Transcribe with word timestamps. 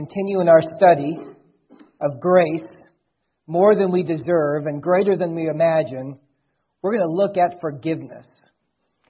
continue 0.00 0.40
in 0.40 0.48
our 0.48 0.62
study 0.76 1.14
of 2.00 2.20
grace, 2.20 2.66
more 3.46 3.76
than 3.76 3.92
we 3.92 4.02
deserve 4.02 4.64
and 4.64 4.82
greater 4.82 5.14
than 5.14 5.34
we 5.34 5.46
imagine, 5.48 6.18
we're 6.80 6.96
going 6.96 7.06
to 7.06 7.14
look 7.14 7.36
at 7.36 7.60
forgiveness. 7.60 8.26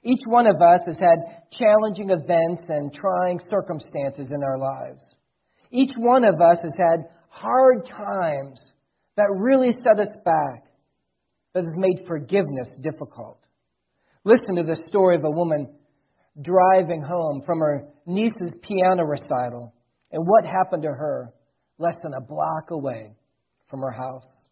Each 0.03 0.19
one 0.25 0.47
of 0.47 0.57
us 0.57 0.81
has 0.87 0.97
had 0.99 1.19
challenging 1.53 2.09
events 2.09 2.63
and 2.67 2.93
trying 2.93 3.39
circumstances 3.49 4.29
in 4.33 4.43
our 4.43 4.57
lives. 4.57 5.01
Each 5.71 5.93
one 5.95 6.25
of 6.25 6.41
us 6.41 6.57
has 6.61 6.75
had 6.77 7.05
hard 7.29 7.85
times 7.85 8.61
that 9.15 9.27
really 9.31 9.71
set 9.71 9.97
us 9.97 10.13
back, 10.25 10.65
that 11.53 11.63
has 11.63 11.71
made 11.77 12.05
forgiveness 12.05 12.75
difficult. 12.81 13.39
Listen 14.25 14.55
to 14.55 14.63
the 14.63 14.83
story 14.89 15.15
of 15.15 15.23
a 15.23 15.31
woman 15.31 15.69
driving 16.41 17.01
home 17.01 17.41
from 17.45 17.59
her 17.59 17.85
niece's 18.05 18.53
piano 18.61 19.03
recital 19.05 19.73
and 20.11 20.25
what 20.27 20.45
happened 20.45 20.83
to 20.83 20.89
her 20.89 21.33
less 21.77 21.95
than 22.03 22.13
a 22.13 22.21
block 22.21 22.71
away 22.71 23.13
from 23.69 23.81
her 23.81 23.91
house. 23.91 24.47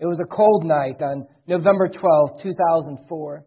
It 0.00 0.06
was 0.06 0.18
a 0.20 0.34
cold 0.34 0.64
night 0.64 1.02
on 1.02 1.26
November 1.46 1.88
12, 1.88 2.42
2004. 2.42 3.44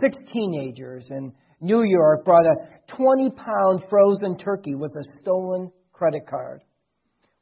Six 0.00 0.16
teenagers 0.32 1.06
in 1.10 1.32
New 1.60 1.82
York 1.82 2.24
brought 2.24 2.46
a 2.46 2.94
20 2.96 3.30
pound 3.30 3.84
frozen 3.88 4.36
turkey 4.36 4.74
with 4.74 4.92
a 4.92 5.04
stolen 5.20 5.70
credit 5.92 6.26
card. 6.28 6.62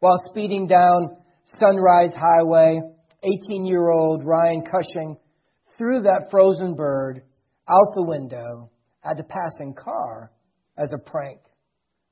While 0.01 0.19
speeding 0.31 0.67
down 0.67 1.17
Sunrise 1.59 2.13
Highway, 2.15 2.81
18 3.23 3.65
year 3.65 3.91
old 3.91 4.25
Ryan 4.25 4.63
Cushing 4.63 5.17
threw 5.79 6.03
that 6.03 6.29
frozen 6.31 6.75
bird 6.75 7.23
out 7.69 7.95
the 7.95 8.03
window 8.03 8.71
at 9.05 9.21
a 9.21 9.25
passing 9.25 9.75
car 9.75 10.33
as 10.77 10.91
a 10.93 10.99
prank, 10.99 11.39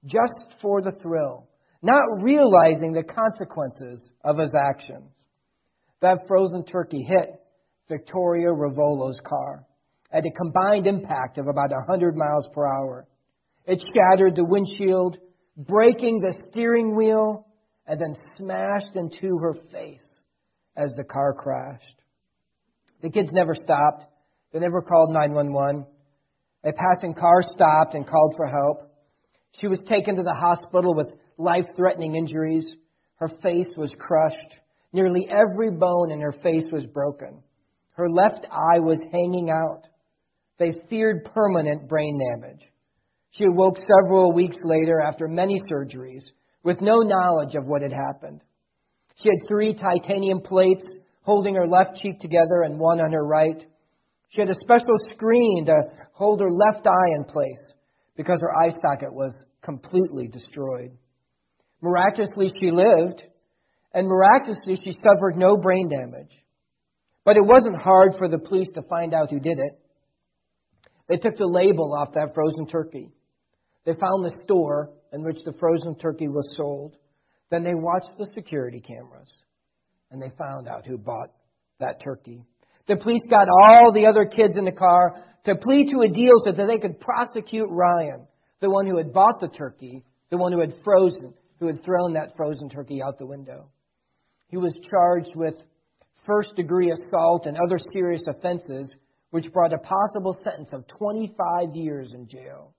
just 0.05 0.55
for 0.63 0.83
the 0.83 0.93
thrill, 1.03 1.49
not 1.83 2.03
realizing 2.23 2.93
the 2.93 3.03
consequences 3.03 4.11
of 4.25 4.39
his 4.39 4.51
actions. 4.55 5.11
That 6.01 6.27
frozen 6.27 6.65
turkey 6.65 7.03
hit 7.03 7.41
Victoria 7.89 8.49
Ruvolo's 8.49 9.21
car 9.25 9.67
at 10.13 10.25
a 10.25 10.31
combined 10.31 10.87
impact 10.87 11.39
of 11.39 11.47
about 11.47 11.71
100 11.71 12.17
miles 12.17 12.49
per 12.55 12.67
hour. 12.67 13.07
It 13.67 13.83
shattered 13.95 14.37
the 14.37 14.45
windshield, 14.45 15.19
breaking 15.57 16.21
the 16.21 16.37
steering 16.51 16.97
wheel, 16.97 17.47
and 17.87 18.01
then 18.01 18.15
smashed 18.37 18.97
into 18.97 19.39
her 19.39 19.55
face 19.73 20.23
as 20.77 20.93
the 20.97 21.05
car 21.05 21.35
crashed. 21.35 22.01
The 23.03 23.11
kids 23.11 23.31
never 23.33 23.55
stopped. 23.55 24.05
They 24.53 24.59
never 24.59 24.83
called 24.83 25.13
911. 25.13 25.87
A 26.65 26.73
passing 26.73 27.15
car 27.15 27.43
stopped 27.43 27.95
and 27.95 28.07
called 28.07 28.35
for 28.37 28.47
help. 28.47 28.90
She 29.59 29.67
was 29.67 29.81
taken 29.89 30.17
to 30.17 30.23
the 30.23 30.35
hospital 30.35 30.95
with 30.95 31.09
life 31.37 31.67
threatening 31.77 32.15
injuries. 32.15 32.67
Her 33.17 33.29
face 33.43 33.71
was 33.77 33.95
crushed. 33.99 34.57
Nearly 34.93 35.29
every 35.29 35.71
bone 35.71 36.11
in 36.11 36.21
her 36.21 36.33
face 36.43 36.67
was 36.73 36.87
broken. 36.87 37.43
Her 37.93 38.09
left 38.09 38.47
eye 38.51 38.79
was 38.79 39.01
hanging 39.13 39.51
out. 39.51 39.87
They 40.59 40.73
feared 40.89 41.29
permanent 41.35 41.89
brain 41.89 42.19
damage. 42.19 42.61
She 43.33 43.45
awoke 43.45 43.77
several 43.79 44.33
weeks 44.33 44.57
later 44.65 45.01
after 45.01 45.29
many 45.29 45.59
surgeries 45.71 46.23
with 46.63 46.81
no 46.81 47.01
knowledge 47.01 47.55
of 47.55 47.67
what 47.67 47.83
had 47.83 47.93
happened. 47.93 48.43
She 49.17 49.29
had 49.29 49.49
three 49.49 49.75
titanium 49.75 50.41
plates 50.41 50.85
holding 51.23 51.55
her 51.55 51.67
left 51.67 51.97
cheek 51.97 52.19
together 52.21 52.63
and 52.65 52.79
one 52.79 53.01
on 53.01 53.13
her 53.13 53.25
right. 53.25 53.65
She 54.31 54.41
had 54.41 54.51
a 54.51 54.55
special 54.63 54.97
screen 55.13 55.67
to 55.67 55.75
hold 56.13 56.41
her 56.41 56.51
left 56.51 56.87
eye 56.87 57.15
in 57.17 57.25
place 57.25 57.75
because 58.21 58.39
her 58.43 58.55
eye 58.55 58.69
socket 58.83 59.15
was 59.15 59.35
completely 59.63 60.29
destroyed. 60.29 60.91
Miraculously, 61.81 62.53
she 62.61 62.71
lived, 62.71 63.23
and 63.95 64.07
miraculously, 64.07 64.77
she 64.77 64.93
suffered 65.03 65.39
no 65.39 65.57
brain 65.57 65.89
damage. 65.89 66.31
But 67.25 67.39
it 67.39 67.47
wasn't 67.47 67.81
hard 67.81 68.17
for 68.19 68.29
the 68.29 68.37
police 68.37 68.69
to 68.75 68.83
find 68.91 69.15
out 69.15 69.31
who 69.31 69.41
did 69.41 69.59
it. 69.59 69.81
They 71.09 71.17
took 71.17 71.39
the 71.39 71.47
label 71.47 71.95
off 71.95 72.13
that 72.13 72.35
frozen 72.35 72.67
turkey. 72.67 73.09
They 73.87 73.95
found 73.95 74.23
the 74.23 74.39
store 74.45 74.91
in 75.15 75.25
which 75.25 75.39
the 75.47 75.55
frozen 75.59 75.95
turkey 75.95 76.29
was 76.29 76.47
sold. 76.59 76.97
Then 77.51 77.65
they 77.65 77.75
watched 77.75 78.19
the 78.19 78.29
security 78.35 78.83
cameras 78.83 79.33
and 80.11 80.21
they 80.21 80.31
found 80.37 80.69
out 80.69 80.87
who 80.87 80.99
bought 80.99 81.31
that 81.79 82.03
turkey. 82.05 82.45
The 82.87 82.97
police 82.97 83.23
got 83.31 83.49
all 83.49 83.95
the 83.95 84.05
other 84.05 84.27
kids 84.27 84.59
in 84.59 84.67
the 84.67 84.73
car 84.73 85.25
to 85.45 85.55
plead 85.57 85.91
to 85.91 86.03
a 86.03 86.09
deal 86.09 86.35
so 86.45 86.53
that 86.53 86.67
they 86.67 86.79
could 86.79 87.01
prosecute 87.01 87.69
Ryan, 87.71 88.27
the 88.61 88.71
one 88.71 88.87
who 88.87 88.97
had 88.97 89.13
bought 89.13 89.41
the 89.41 89.49
turkey, 89.49 90.05
the 90.31 90.37
one 90.37 90.53
who 90.53 90.61
had 90.61 90.75
frozen, 90.85 91.35
who 91.59 91.67
had 91.67 91.83
thrown 91.85 92.15
that 92.15 92.37
frozen 92.37 92.69
turkey 92.69 93.03
out 93.03 93.19
the 93.19 93.27
window. 93.27 93.69
He 94.49 94.57
was 94.57 94.75
charged 94.91 95.35
with 95.35 95.55
first 96.27 96.57
degree 96.57 96.91
assault 96.91 97.47
and 97.47 97.57
other 97.57 97.79
serious 97.93 98.23
offenses, 98.27 98.93
which 99.31 99.53
brought 99.53 99.73
a 99.73 99.79
possible 99.79 100.37
sentence 100.45 100.73
of 100.73 100.87
25 100.99 101.75
years 101.75 102.13
in 102.13 102.29
jail. 102.29 102.75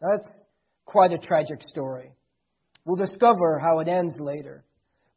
That's 0.00 0.28
quite 0.84 1.12
a 1.12 1.18
tragic 1.18 1.62
story. 1.62 2.12
We'll 2.84 3.04
discover 3.04 3.58
how 3.58 3.80
it 3.80 3.88
ends 3.88 4.14
later. 4.18 4.64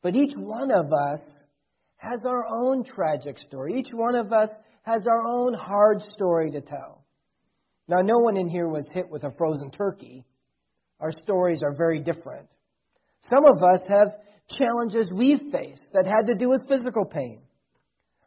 But 0.01 0.15
each 0.15 0.33
one 0.35 0.71
of 0.71 0.91
us 0.91 1.21
has 1.97 2.25
our 2.25 2.45
own 2.47 2.83
tragic 2.83 3.37
story. 3.37 3.75
Each 3.77 3.91
one 3.93 4.15
of 4.15 4.33
us 4.33 4.49
has 4.83 5.05
our 5.07 5.27
own 5.27 5.53
hard 5.53 6.01
story 6.13 6.51
to 6.51 6.61
tell. 6.61 7.05
Now, 7.87 8.01
no 8.01 8.19
one 8.19 8.37
in 8.37 8.49
here 8.49 8.67
was 8.67 8.89
hit 8.93 9.09
with 9.09 9.23
a 9.23 9.31
frozen 9.37 9.71
turkey. 9.71 10.25
Our 10.99 11.11
stories 11.11 11.61
are 11.63 11.75
very 11.75 11.99
different. 11.99 12.47
Some 13.29 13.45
of 13.45 13.61
us 13.61 13.81
have 13.89 14.07
challenges 14.57 15.09
we've 15.13 15.51
faced 15.51 15.89
that 15.93 16.05
had 16.05 16.27
to 16.27 16.35
do 16.35 16.49
with 16.49 16.67
physical 16.67 17.05
pain. 17.05 17.41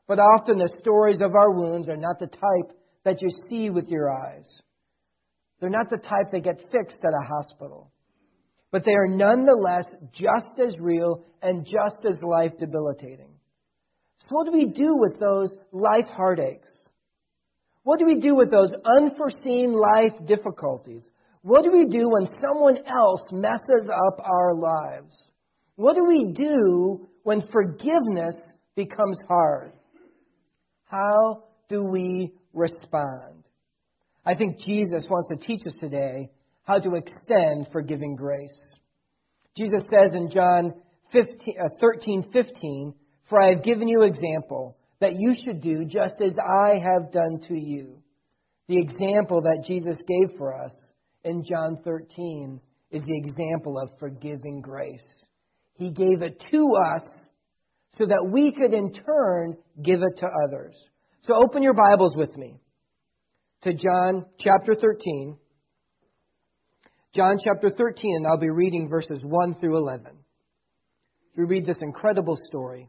But 0.07 0.19
often 0.19 0.59
the 0.59 0.73
stories 0.81 1.21
of 1.21 1.35
our 1.35 1.51
wounds 1.51 1.89
are 1.89 1.97
not 1.97 2.19
the 2.19 2.27
type 2.27 2.77
that 3.05 3.23
you 3.23 3.29
see 3.49 3.71
with 3.71 3.89
your 3.89 4.11
eyes. 4.13 4.47
They're 5.61 5.71
not 5.71 5.89
the 5.89 5.97
type 5.97 6.31
that 6.33 6.45
get 6.45 6.61
fixed 6.71 6.99
at 7.03 7.11
a 7.11 7.27
hospital. 7.27 7.91
But 8.71 8.85
they 8.85 8.93
are 8.93 9.09
nonetheless 9.09 9.87
just 10.13 10.61
as 10.63 10.79
real 10.79 11.25
and 11.41 11.65
just 11.65 12.05
as 12.07 12.17
life 12.23 12.53
debilitating. 12.59 13.34
So, 14.29 14.37
what 14.37 14.47
do 14.47 14.53
we 14.53 14.67
do 14.67 14.97
with 14.97 15.19
those 15.21 15.51
life 15.73 16.07
heartaches? 16.07 16.69
What 17.83 17.99
do 17.99 18.07
we 18.07 18.21
do 18.21 18.35
with 18.35 18.51
those 18.51 18.73
unforeseen 18.85 19.75
life 19.75 20.27
difficulties? 20.27 21.03
What 21.43 21.63
do 21.65 21.71
we 21.71 21.87
do 21.87 22.09
when 22.09 22.27
someone 22.41 22.79
else 22.87 23.23
messes 23.31 23.91
up 24.09 24.19
our 24.25 24.55
lives? 24.55 25.15
What 25.77 25.95
do 25.95 26.05
we 26.07 26.33
do 26.33 27.07
when 27.23 27.43
forgiveness 27.53 28.35
becomes 28.75 29.19
hard? 29.29 29.73
How 30.85 31.45
do 31.69 31.85
we 31.85 32.33
respond? 32.55 33.45
I 34.25 34.35
think 34.35 34.59
Jesus 34.59 35.05
wants 35.11 35.29
to 35.29 35.37
teach 35.37 35.67
us 35.67 35.79
today 35.79 36.31
how 36.63 36.79
to 36.79 36.95
extend 36.95 37.69
forgiving 37.71 38.17
grace. 38.17 38.77
Jesus 39.55 39.83
says 39.91 40.15
in 40.15 40.31
John 40.31 40.73
15, 41.13 41.55
uh, 41.63 41.69
13, 41.79 42.31
15, 42.33 42.95
For 43.29 43.41
I 43.41 43.51
have 43.51 43.65
given 43.65 43.89
you 43.89 44.03
example 44.03 44.77
that 45.01 45.17
you 45.17 45.35
should 45.35 45.61
do 45.61 45.85
just 45.85 46.21
as 46.25 46.37
I 46.39 46.79
have 46.79 47.13
done 47.13 47.41
to 47.49 47.55
you. 47.55 48.03
The 48.69 48.79
example 48.79 49.43
that 49.43 49.65
Jesus 49.67 49.99
gave 50.07 50.37
for 50.37 50.55
us 50.55 50.73
in 51.25 51.43
John 51.45 51.77
13 51.85 52.61
is 52.91 53.03
the 53.05 53.19
example 53.19 53.79
of 53.79 53.99
forgiving 53.99 54.61
grace. 54.61 55.25
He 55.75 55.91
gave 55.91 56.23
it 56.23 56.43
to 56.51 56.73
us 56.75 57.03
so 57.99 58.07
that 58.07 58.29
we 58.31 58.53
could 58.53 58.73
in 58.73 58.93
turn 58.93 59.57
give 59.83 60.01
it 60.03 60.19
to 60.19 60.27
others. 60.47 60.77
So 61.23 61.35
open 61.35 61.63
your 61.63 61.75
Bibles 61.75 62.15
with 62.17 62.37
me 62.37 62.61
to 63.63 63.73
John 63.73 64.27
chapter 64.39 64.75
13. 64.75 65.37
John 67.15 67.37
chapter 67.43 67.71
13, 67.71 68.17
and 68.17 68.27
I'll 68.27 68.39
be 68.39 68.51
reading 68.51 68.89
verses 68.89 69.21
1 69.23 69.55
through 69.55 69.79
11. 69.79 70.07
We 71.37 71.45
read 71.45 71.65
this 71.65 71.79
incredible 71.81 72.39
story 72.49 72.89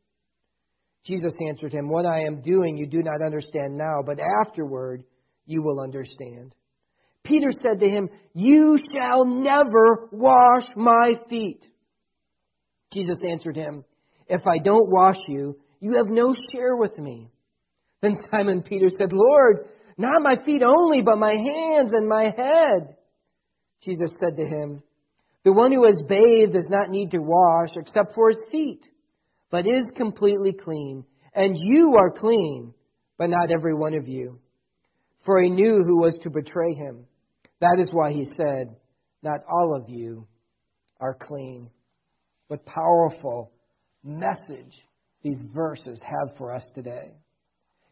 Jesus 1.05 1.33
answered 1.47 1.73
him, 1.73 1.89
What 1.89 2.05
I 2.05 2.21
am 2.25 2.41
doing 2.41 2.77
you 2.77 2.87
do 2.87 3.01
not 3.01 3.25
understand 3.25 3.77
now, 3.77 4.01
but 4.05 4.19
afterward 4.19 5.03
you 5.45 5.61
will 5.61 5.79
understand. 5.79 6.53
Peter 7.23 7.51
said 7.57 7.79
to 7.79 7.89
him, 7.89 8.09
You 8.33 8.77
shall 8.93 9.25
never 9.25 10.09
wash 10.11 10.65
my 10.75 11.13
feet. 11.29 11.65
Jesus 12.93 13.17
answered 13.27 13.55
him, 13.55 13.83
If 14.27 14.45
I 14.45 14.57
don't 14.57 14.89
wash 14.89 15.17
you, 15.27 15.57
you 15.79 15.95
have 15.97 16.07
no 16.07 16.33
share 16.51 16.75
with 16.75 16.97
me. 16.97 17.29
Then 18.01 18.15
Simon 18.29 18.63
Peter 18.63 18.89
said, 18.89 19.11
Lord, 19.11 19.67
not 19.97 20.21
my 20.21 20.35
feet 20.43 20.63
only, 20.63 21.01
but 21.01 21.17
my 21.17 21.33
hands 21.33 21.91
and 21.93 22.07
my 22.07 22.33
head. 22.35 22.95
Jesus 23.83 24.11
said 24.19 24.37
to 24.37 24.45
him, 24.45 24.83
The 25.43 25.53
one 25.53 25.71
who 25.71 25.85
has 25.85 26.01
bathed 26.07 26.53
does 26.53 26.67
not 26.69 26.89
need 26.89 27.11
to 27.11 27.19
wash 27.19 27.69
except 27.75 28.13
for 28.15 28.29
his 28.29 28.41
feet, 28.51 28.81
but 29.51 29.67
is 29.67 29.89
completely 29.95 30.53
clean. 30.53 31.03
And 31.35 31.57
you 31.57 31.95
are 31.99 32.09
clean, 32.09 32.73
but 33.17 33.29
not 33.29 33.51
every 33.51 33.75
one 33.75 33.93
of 33.93 34.07
you. 34.07 34.39
For 35.25 35.41
he 35.41 35.49
knew 35.49 35.83
who 35.85 35.99
was 35.99 36.17
to 36.23 36.29
betray 36.29 36.73
him. 36.73 37.05
That 37.59 37.77
is 37.79 37.89
why 37.91 38.11
he 38.11 38.25
said, 38.37 38.75
Not 39.21 39.41
all 39.47 39.75
of 39.75 39.89
you 39.89 40.25
are 40.99 41.13
clean. 41.13 41.69
What 42.47 42.65
powerful 42.65 43.51
message 44.03 44.75
these 45.23 45.37
verses 45.53 45.99
have 46.03 46.35
for 46.37 46.53
us 46.53 46.65
today. 46.73 47.11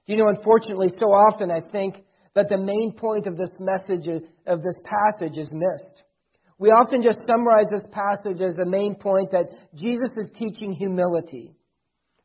You 0.08 0.18
know, 0.18 0.30
unfortunately, 0.30 0.88
so 0.98 1.08
often 1.08 1.52
I 1.52 1.62
think 1.62 2.04
that 2.34 2.50
the 2.50 2.58
main 2.58 2.94
point 2.98 3.28
of 3.28 3.38
this 3.38 3.50
message, 3.60 4.08
of 4.48 4.64
this 4.64 4.76
passage, 4.84 5.38
is 5.38 5.52
missed. 5.54 6.04
We 6.60 6.70
often 6.70 7.02
just 7.02 7.20
summarize 7.26 7.68
this 7.72 7.88
passage 7.92 8.42
as 8.42 8.56
the 8.56 8.66
main 8.66 8.96
point 8.96 9.32
that 9.32 9.48
Jesus 9.76 10.12
is 10.18 10.30
teaching 10.38 10.74
humility. 10.74 11.56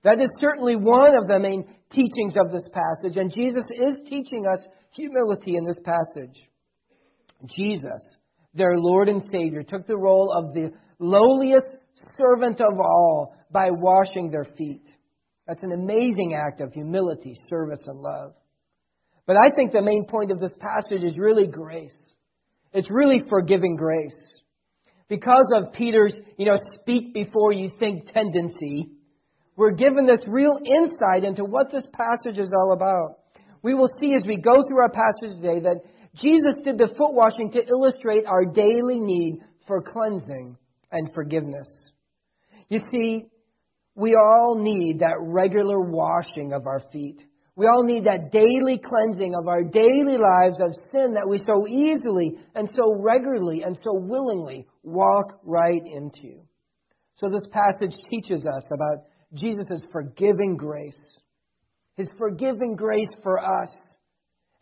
That 0.02 0.20
is 0.20 0.28
certainly 0.38 0.76
one 0.76 1.14
of 1.14 1.28
the 1.28 1.38
main 1.38 1.64
teachings 1.90 2.34
of 2.36 2.50
this 2.50 2.64
passage, 2.72 3.16
and 3.16 3.32
Jesus 3.32 3.64
is 3.70 4.02
teaching 4.06 4.44
us 4.52 4.58
humility 4.90 5.56
in 5.56 5.64
this 5.64 5.78
passage. 5.84 6.42
Jesus, 7.46 8.02
their 8.54 8.76
Lord 8.76 9.08
and 9.08 9.22
Savior, 9.30 9.62
took 9.62 9.86
the 9.86 9.96
role 9.96 10.32
of 10.32 10.52
the 10.52 10.72
lowliest 10.98 11.76
servant 12.18 12.60
of 12.60 12.78
all 12.78 13.36
by 13.52 13.70
washing 13.70 14.30
their 14.30 14.46
feet. 14.58 14.88
That's 15.46 15.62
an 15.62 15.72
amazing 15.72 16.34
act 16.34 16.60
of 16.60 16.72
humility, 16.72 17.34
service, 17.48 17.86
and 17.86 18.00
love. 18.00 18.32
But 19.26 19.36
I 19.36 19.50
think 19.54 19.72
the 19.72 19.80
main 19.80 20.06
point 20.06 20.32
of 20.32 20.40
this 20.40 20.54
passage 20.58 21.04
is 21.04 21.16
really 21.16 21.46
grace. 21.46 22.13
It's 22.74 22.90
really 22.90 23.22
forgiving 23.30 23.76
grace. 23.76 24.40
Because 25.08 25.50
of 25.54 25.72
Peter's, 25.72 26.14
you 26.36 26.44
know, 26.44 26.58
speak 26.80 27.14
before 27.14 27.52
you 27.52 27.70
think 27.78 28.12
tendency, 28.12 28.88
we're 29.56 29.70
given 29.70 30.06
this 30.06 30.24
real 30.26 30.58
insight 30.66 31.22
into 31.22 31.44
what 31.44 31.70
this 31.70 31.86
passage 31.92 32.38
is 32.38 32.50
all 32.52 32.72
about. 32.72 33.18
We 33.62 33.74
will 33.74 33.88
see 34.00 34.14
as 34.14 34.26
we 34.26 34.36
go 34.36 34.56
through 34.66 34.82
our 34.82 34.90
passage 34.90 35.40
today 35.40 35.60
that 35.60 35.82
Jesus 36.16 36.56
did 36.64 36.76
the 36.76 36.92
foot 36.98 37.14
washing 37.14 37.50
to 37.52 37.64
illustrate 37.66 38.26
our 38.26 38.44
daily 38.44 38.98
need 38.98 39.40
for 39.66 39.80
cleansing 39.80 40.56
and 40.90 41.14
forgiveness. 41.14 41.68
You 42.68 42.80
see, 42.92 43.26
we 43.94 44.16
all 44.16 44.56
need 44.58 44.98
that 44.98 45.16
regular 45.20 45.80
washing 45.80 46.52
of 46.52 46.66
our 46.66 46.80
feet. 46.92 47.22
We 47.56 47.66
all 47.66 47.84
need 47.84 48.04
that 48.04 48.32
daily 48.32 48.80
cleansing 48.84 49.34
of 49.34 49.46
our 49.46 49.62
daily 49.62 50.18
lives 50.18 50.58
of 50.60 50.72
sin 50.92 51.14
that 51.14 51.28
we 51.28 51.38
so 51.38 51.68
easily 51.68 52.32
and 52.54 52.68
so 52.74 52.96
regularly 52.98 53.62
and 53.62 53.76
so 53.76 53.94
willingly 53.94 54.66
walk 54.82 55.38
right 55.44 55.82
into. 55.84 56.40
So 57.16 57.28
this 57.28 57.46
passage 57.52 57.94
teaches 58.10 58.44
us 58.44 58.62
about 58.72 59.04
Jesus' 59.34 59.86
forgiving 59.92 60.56
grace. 60.56 61.20
His 61.96 62.10
forgiving 62.18 62.74
grace 62.74 63.14
for 63.22 63.38
us. 63.38 63.72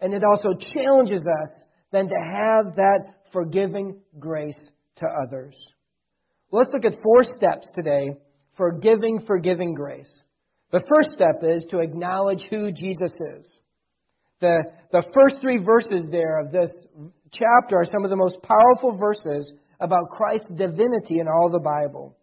And 0.00 0.12
it 0.12 0.22
also 0.22 0.54
challenges 0.74 1.22
us 1.22 1.64
then 1.92 2.08
to 2.08 2.14
have 2.14 2.76
that 2.76 3.14
forgiving 3.32 4.00
grace 4.18 4.58
to 4.96 5.06
others. 5.06 5.54
Let's 6.50 6.70
look 6.74 6.84
at 6.84 7.00
four 7.02 7.22
steps 7.22 7.68
today 7.74 8.10
for 8.56 8.72
giving 8.72 9.24
forgiving 9.26 9.74
grace. 9.74 10.12
The 10.72 10.82
first 10.88 11.10
step 11.10 11.42
is 11.42 11.66
to 11.70 11.80
acknowledge 11.80 12.46
who 12.48 12.72
Jesus 12.72 13.12
is. 13.12 13.60
The, 14.40 14.64
the 14.90 15.04
first 15.14 15.36
three 15.40 15.58
verses 15.58 16.06
there 16.10 16.40
of 16.40 16.50
this 16.50 16.70
chapter 17.30 17.76
are 17.76 17.84
some 17.84 18.04
of 18.04 18.10
the 18.10 18.16
most 18.16 18.42
powerful 18.42 18.96
verses 18.98 19.52
about 19.80 20.10
Christ's 20.10 20.48
divinity 20.48 21.20
in 21.20 21.28
all 21.28 21.50
the 21.50 21.60
Bible. 21.60 22.16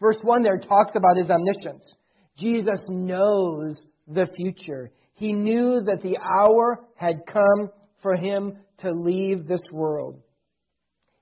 Verse 0.00 0.18
1 0.22 0.42
there 0.42 0.58
talks 0.58 0.92
about 0.94 1.16
his 1.16 1.30
omniscience. 1.30 1.94
Jesus 2.36 2.78
knows 2.88 3.76
the 4.06 4.28
future. 4.36 4.90
He 5.14 5.32
knew 5.32 5.80
that 5.86 6.02
the 6.02 6.18
hour 6.18 6.84
had 6.96 7.26
come 7.26 7.70
for 8.02 8.16
him 8.16 8.58
to 8.78 8.92
leave 8.92 9.46
this 9.46 9.62
world. 9.72 10.20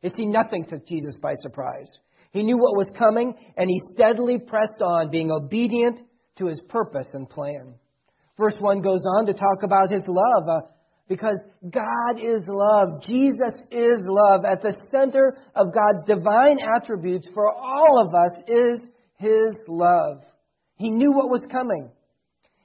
You 0.03 0.11
see, 0.17 0.27
nothing 0.27 0.65
took 0.65 0.87
Jesus 0.87 1.15
by 1.23 1.35
surprise. 1.43 1.91
He 2.33 2.43
knew 2.43 2.57
what 2.57 2.77
was 2.77 2.91
coming, 2.99 3.35
and 3.57 3.71
he 3.71 3.81
steadily 3.93 4.39
pressed 4.39 4.83
on, 4.83 5.11
being 5.11 5.31
obedient 5.31 6.01
to 6.39 6.47
his 6.47 6.61
purpose 6.69 7.09
and 7.13 7.29
plan. 7.29 7.75
Verse 8.39 8.57
1 8.59 8.81
goes 8.81 9.05
on 9.19 9.27
to 9.27 9.35
talk 9.35 9.63
about 9.63 9.91
his 9.91 10.03
love, 10.07 10.49
uh, 10.49 10.67
because 11.09 11.39
God 11.69 12.19
is 12.19 12.43
love. 12.47 13.03
Jesus 13.03 13.53
is 13.71 14.01
love. 14.07 14.45
At 14.45 14.63
the 14.63 14.75
center 14.91 15.37
of 15.55 15.75
God's 15.75 16.05
divine 16.07 16.59
attributes 16.77 17.29
for 17.35 17.55
all 17.55 18.01
of 18.01 18.15
us 18.15 18.43
is 18.49 18.79
his 19.19 19.55
love. 19.69 20.23
He 20.77 20.91
knew 20.91 21.13
what 21.13 21.29
was 21.31 21.47
coming. 21.51 21.91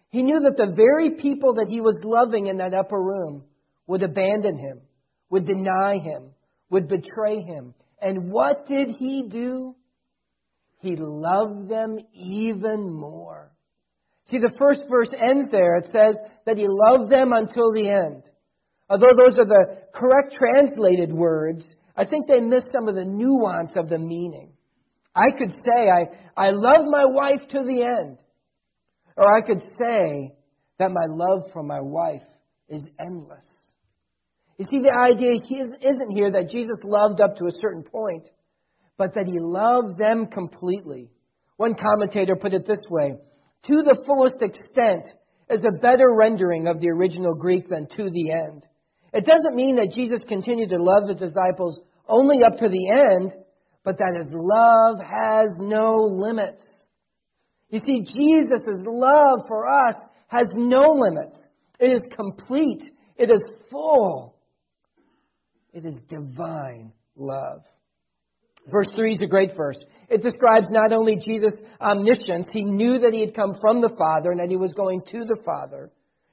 He 0.10 0.24
knew 0.24 0.40
that 0.42 0.58
the 0.58 0.74
very 0.74 1.12
people 1.12 1.56
that 1.56 1.68
he 1.70 1.82
was 1.82 1.98
loving 2.04 2.48
in 2.48 2.58
that 2.58 2.74
upper 2.74 3.02
room 3.02 3.44
would 3.86 4.04
abandon 4.04 4.58
him, 4.58 4.82
would 5.30 5.46
deny 5.46 5.98
him, 5.98 6.32
would 6.70 6.88
betray 6.88 7.42
him. 7.42 7.74
And 8.02 8.32
what 8.32 8.66
did 8.68 8.96
he 8.98 9.28
do? 9.30 9.76
He 10.80 10.96
loved 10.96 11.70
them 11.70 11.98
even 12.14 12.94
more. 12.94 13.52
See, 14.30 14.40
the 14.40 14.54
first 14.60 14.82
verse 14.90 15.14
ends 15.14 15.48
there. 15.52 15.78
It 15.78 15.86
says 15.86 16.18
that 16.46 16.58
he 16.58 16.68
loved 16.68 17.10
them 17.10 17.32
until 17.32 17.72
the 17.72 17.90
end. 17.90 18.24
Although 18.90 19.14
those 19.16 19.38
are 19.38 19.46
the 19.46 19.78
correct 19.94 20.36
translated 20.38 21.14
words, 21.14 21.66
I 21.96 22.06
think 22.06 22.28
they 22.28 22.42
miss 22.42 22.64
some 22.72 22.88
of 22.88 22.96
the 22.96 23.06
nuance 23.06 23.72
of 23.76 23.90
the 23.90 23.98
meaning. 23.98 24.52
I 25.16 25.32
could 25.38 25.52
say, 25.52 25.90
I, 25.90 26.06
I 26.38 26.52
love 26.52 26.86
my 26.90 27.06
wife 27.06 27.48
to 27.50 27.64
the 27.64 27.84
end. 27.84 28.18
Or 29.16 29.36
I 29.36 29.42
could 29.42 29.62
say 29.62 30.34
that 30.78 30.92
my 30.92 31.06
love 31.10 31.44
for 31.52 31.64
my 31.64 31.80
wife 31.82 32.28
is 32.70 32.88
endless. 33.00 33.46
You 34.58 34.66
see, 34.70 34.80
the 34.80 34.94
idea 34.94 35.40
isn't 35.40 36.12
here 36.12 36.32
that 36.32 36.50
Jesus 36.50 36.76
loved 36.84 37.22
up 37.22 37.36
to 37.38 37.46
a 37.46 37.62
certain 37.62 37.84
point, 37.84 38.28
but 38.98 39.14
that 39.14 39.28
he 39.28 39.40
loved 39.40 39.98
them 39.98 40.28
completely. 40.28 41.10
One 41.58 41.76
commentator 41.76 42.36
put 42.36 42.54
it 42.54 42.68
this 42.68 42.80
way 42.90 43.16
to 43.66 43.84
the 43.84 44.02
fullest 44.06 44.42
extent 44.42 45.10
is 45.50 45.62
a 45.66 45.72
better 45.72 46.14
rendering 46.14 46.68
of 46.68 46.80
the 46.80 46.90
original 46.90 47.34
Greek 47.34 47.70
than 47.70 47.88
to 47.98 48.10
the 48.10 48.32
end. 48.32 48.66
It 49.14 49.26
doesn't 49.26 49.56
mean 49.56 49.78
that 49.78 49.94
Jesus 49.96 50.24
continued 50.28 50.70
to 50.70 50.82
love 50.82 51.08
the 51.08 51.16
disciples 51.16 51.80
only 52.08 52.44
up 52.44 52.58
to 52.58 52.70
the 52.70 52.90
end, 52.90 53.36
but 53.84 53.98
that 53.98 54.16
his 54.22 54.34
love 54.34 54.98
has 55.00 55.56
no 55.60 55.94
limits. 55.94 56.66
You 57.70 57.80
see, 57.80 58.02
Jesus' 58.02 58.80
love 58.86 59.40
for 59.48 59.68
us 59.68 59.96
has 60.28 60.48
no 60.54 60.92
limits. 60.92 61.44
It 61.80 61.92
is 61.92 62.02
complete. 62.16 62.84
It 63.16 63.30
is 63.30 63.44
full. 63.72 64.36
It 65.74 65.86
is 65.86 65.98
divine 66.10 66.92
love. 67.16 67.62
Verse 68.70 68.92
3 68.96 69.16
is 69.16 69.22
a 69.22 69.28
great 69.28 69.52
verse. 69.56 69.78
It 70.10 70.22
describes 70.22 70.68
not 70.70 70.94
only 70.94 71.18
Jesus' 71.18 71.54
omniscience, 71.82 72.48
he 72.52 72.64
knew 72.64 73.00
that 73.00 73.14
he 73.14 73.22
had 73.22 73.36
come 73.36 73.56
from 73.60 73.82
the 73.82 73.94
Father 73.98 74.32
and 74.32 74.40
that 74.40 74.50
he 74.50 74.58
was 74.58 74.74
going 74.74 75.02
to 75.12 75.26
the 75.26 75.42
Father. 75.46 75.92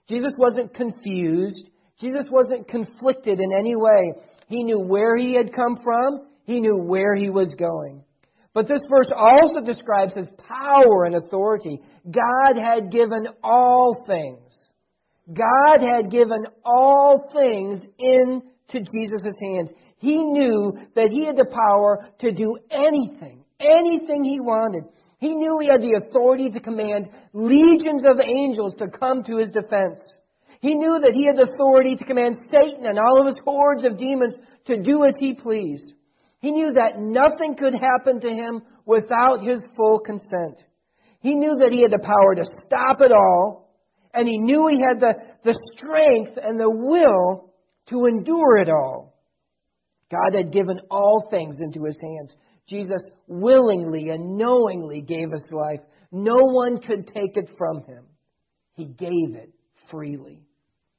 Jesus 0.09 0.33
wasn't 0.37 0.75
confused. 0.75 1.71
Jesus 2.01 2.27
wasn't 2.31 2.69
conflicted 2.69 3.41
in 3.41 3.53
any 3.53 3.77
way. 3.77 4.13
He 4.49 4.65
knew 4.65 4.81
where 4.81 5.17
he 5.17 5.35
had 5.35 5.55
come 5.55 5.79
from. 5.83 6.27
He 6.45 6.61
knew 6.61 6.77
where 6.77 7.15
he 7.15 7.31
was 7.31 7.55
going. 7.59 8.05
But 8.53 8.69
this 8.69 8.83
verse 8.89 9.09
also 9.15 9.61
describes 9.61 10.15
his 10.15 10.29
power 10.49 11.05
and 11.05 11.17
authority. 11.17 11.81
God 12.09 12.57
had 12.57 12.91
given 12.91 13.27
all 13.43 14.05
things. 14.07 14.41
God 15.33 15.81
had 15.81 16.11
given 16.11 16.47
all 16.65 17.31
things 17.33 17.81
into 17.99 18.43
Jesus' 18.93 19.35
hands. 19.41 19.73
He 20.05 20.19
knew 20.19 20.77
that 20.95 21.09
he 21.09 21.25
had 21.25 21.37
the 21.37 21.47
power 21.47 22.07
to 22.19 22.31
do 22.31 22.59
anything, 22.71 23.43
anything 23.59 24.23
he 24.23 24.39
wanted. 24.39 24.85
He 25.19 25.35
knew 25.35 25.59
he 25.61 25.69
had 25.69 25.81
the 25.81 25.99
authority 26.05 26.51
to 26.51 26.61
command 26.61 27.09
legions 27.33 28.03
of 28.07 28.21
angels 28.21 28.75
to 28.79 28.89
come 28.89 29.25
to 29.25 29.39
his 29.39 29.51
defense. 29.51 29.99
He 30.61 30.75
knew 30.75 31.01
that 31.01 31.15
he 31.15 31.25
had 31.27 31.39
the 31.39 31.51
authority 31.51 31.97
to 31.97 32.05
command 32.05 32.37
Satan 32.53 32.85
and 32.85 32.99
all 32.99 33.19
of 33.19 33.29
his 33.29 33.41
hordes 33.47 33.85
of 33.85 33.97
demons 33.97 34.37
to 34.67 34.83
do 34.83 35.07
as 35.07 35.15
he 35.19 35.33
pleased. 35.33 35.95
He 36.41 36.51
knew 36.51 36.75
that 36.75 37.01
nothing 37.01 37.57
could 37.57 37.73
happen 37.73 38.21
to 38.21 38.29
him 38.29 38.61
without 38.85 39.41
his 39.41 39.65
full 39.75 40.01
consent. 40.01 40.63
He 41.21 41.35
knew 41.35 41.57
that 41.61 41.73
he 41.73 41.81
had 41.81 41.93
the 41.93 41.99
power 42.05 42.35
to 42.35 42.45
stop 42.67 43.01
it 43.01 43.11
all, 43.11 43.71
and 44.13 44.29
he 44.29 44.37
knew 44.37 44.67
he 44.69 44.83
had 44.87 45.01
the, 45.01 45.15
the 45.45 45.59
strength 45.73 46.33
and 46.37 46.61
the 46.61 46.69
will 46.69 47.55
to 47.87 48.05
endure 48.05 48.59
it 48.59 48.69
all. 48.69 49.14
God 50.15 50.37
had 50.37 50.53
given 50.53 50.81
all 50.91 51.27
things 51.31 51.57
into 51.61 51.85
his 51.85 51.97
hands. 52.01 52.35
Jesus 52.69 53.03
willingly 53.27 54.11
and 54.11 54.37
knowingly 54.37 55.03
gave 55.03 55.33
his 55.33 55.45
life. 55.51 55.81
No 56.13 56.37
one 56.37 56.79
could 56.79 57.09
take 57.09 57.37
it 57.37 57.51
from 57.59 57.83
him. 57.85 58.05
He 58.75 58.85
gave 58.85 59.35
it 59.35 59.53
freely. 59.91 60.41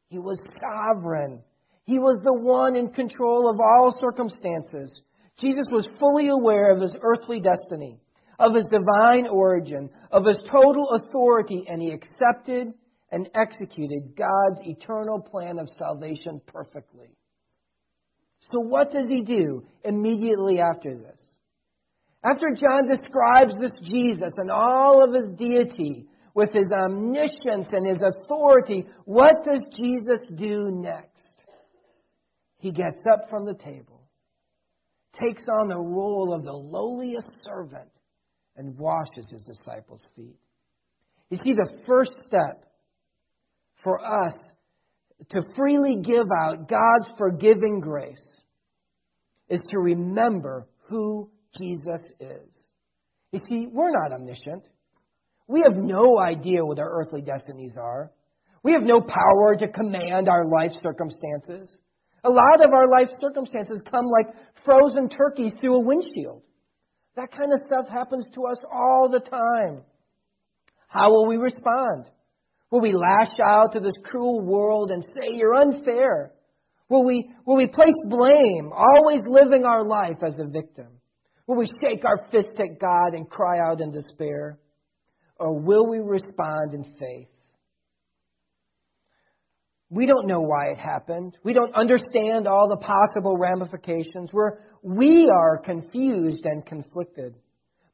He 0.10 0.20
was 0.20 0.40
sovereign. 0.62 1.42
He 1.86 1.98
was 1.98 2.20
the 2.24 2.34
one 2.34 2.76
in 2.76 2.90
control 2.90 3.50
of 3.50 3.60
all 3.60 3.96
circumstances. 4.02 5.02
Jesus 5.38 5.66
was 5.72 5.88
fully 6.00 6.30
aware 6.30 6.72
of 6.72 6.82
his 6.82 6.96
earthly 7.02 7.40
destiny, 7.40 8.00
of 8.40 8.54
his 8.54 8.68
divine 8.68 9.28
origin, 9.28 9.90
of 10.12 10.26
his 10.26 10.38
total 10.52 10.90
authority, 10.92 11.66
and 11.70 11.82
he 11.82 11.92
accepted 11.92 12.74
and 13.12 13.30
executed 13.36 14.16
God's 14.18 14.62
eternal 14.66 15.22
plan 15.22 15.58
of 15.60 15.70
salvation 15.78 16.42
perfectly. 16.48 17.10
So, 18.40 18.60
what 18.60 18.92
does 18.92 19.08
he 19.08 19.22
do 19.22 19.66
immediately 19.84 20.60
after 20.60 20.96
this? 20.96 21.22
After 22.24 22.48
John 22.56 22.88
describes 22.88 23.56
this 23.60 23.72
Jesus 23.84 24.32
and 24.38 24.50
all 24.50 25.04
of 25.04 25.14
his 25.14 25.30
deity 25.38 26.08
with 26.34 26.52
his 26.54 26.70
omniscience 26.72 27.70
and 27.72 27.88
his 27.88 28.04
authority, 28.04 28.86
what 29.06 29.44
does 29.44 29.62
Jesus 29.76 30.20
do 30.36 30.70
next? 30.72 31.44
He 32.58 32.72
gets 32.72 33.06
up 33.12 33.30
from 33.30 33.46
the 33.46 33.54
table, 33.54 34.02
takes 35.20 35.46
on 35.60 35.68
the 35.68 35.78
role 35.78 36.34
of 36.34 36.44
the 36.44 36.52
lowliest 36.52 37.28
servant, 37.44 37.92
and 38.58 38.78
washes 38.78 39.30
his 39.32 39.44
disciples' 39.44 40.04
feet. 40.16 40.40
You 41.30 41.38
see, 41.44 41.54
the 41.54 41.82
first 41.86 42.14
step 42.28 42.66
for 43.84 44.00
us 44.00 44.34
to 45.30 45.42
freely 45.56 45.98
give 46.04 46.28
out 46.42 46.68
God's 46.68 47.10
forgiving 47.18 47.80
grace 47.80 48.42
is 49.50 49.62
to 49.70 49.80
remember 49.80 50.68
who 50.88 51.30
Jesus 51.58 52.02
is. 52.20 52.66
You 53.32 53.40
see, 53.48 53.68
we're 53.72 53.92
not 53.92 54.14
omniscient. 54.14 54.68
We 55.48 55.62
have 55.64 55.76
no 55.76 56.20
idea 56.20 56.66
what 56.66 56.80
our 56.80 56.90
earthly 56.90 57.22
destinies 57.22 57.76
are. 57.80 58.12
We 58.64 58.74
have 58.74 58.82
no 58.82 59.00
power 59.00 59.56
to 59.60 59.68
command 59.68 60.28
our 60.28 60.46
life 60.48 60.72
circumstances. 60.82 61.78
A 62.24 62.30
lot 62.30 62.66
of 62.66 62.72
our 62.74 62.88
life 62.88 63.10
circumstances 63.22 63.82
come 63.90 64.06
like 64.06 64.34
frozen 64.64 65.10
turkeys 65.10 65.52
through 65.60 65.76
a 65.76 65.86
windshield. 65.86 66.42
That 67.16 67.32
kind 67.32 67.54
of 67.54 67.60
stuff 67.68 67.88
happens 67.88 68.26
to 68.34 68.46
us 68.46 68.58
all 68.72 69.10
the 69.12 69.20
time. 69.20 69.84
How 70.88 71.12
will 71.12 71.28
we 71.28 71.38
respond? 71.38 72.10
Will 72.72 72.82
we 72.82 72.94
lash 72.94 73.40
out 73.42 73.74
to 73.74 73.80
this 73.80 73.98
cruel 74.04 74.42
world 74.42 74.92
and 74.92 75.04
say, 75.04 75.30
You're 75.34 75.56
unfair? 75.56 76.32
Will 76.90 77.04
we, 77.04 77.30
will 77.46 77.56
we 77.56 77.68
place 77.68 77.96
blame, 78.06 78.72
always 78.72 79.22
living 79.28 79.66
our 79.66 79.84
life 79.84 80.18
as 80.26 80.40
a 80.40 80.50
victim? 80.50 80.88
Will 81.48 81.58
we 81.58 81.70
shake 81.82 82.06
our 82.06 82.28
fist 82.32 82.56
at 82.60 82.80
God 82.80 83.14
and 83.14 83.30
cry 83.30 83.60
out 83.60 83.82
in 83.82 83.92
despair? 83.92 84.60
Or 85.38 85.60
will 85.60 85.88
we 85.90 86.00
respond 86.00 86.74
in 86.74 86.84
faith? 87.00 87.28
We 89.90 90.06
don't 90.06 90.28
know 90.28 90.42
why 90.42 90.72
it 90.72 90.78
happened. 90.78 91.38
We 91.44 91.54
don't 91.54 91.74
understand 91.76 92.48
all 92.48 92.68
the 92.70 92.78
possible 92.78 93.38
ramifications. 93.38 94.32
We're, 94.34 94.60
we 94.82 95.30
are 95.32 95.58
confused 95.58 96.44
and 96.46 96.66
conflicted. 96.66 97.36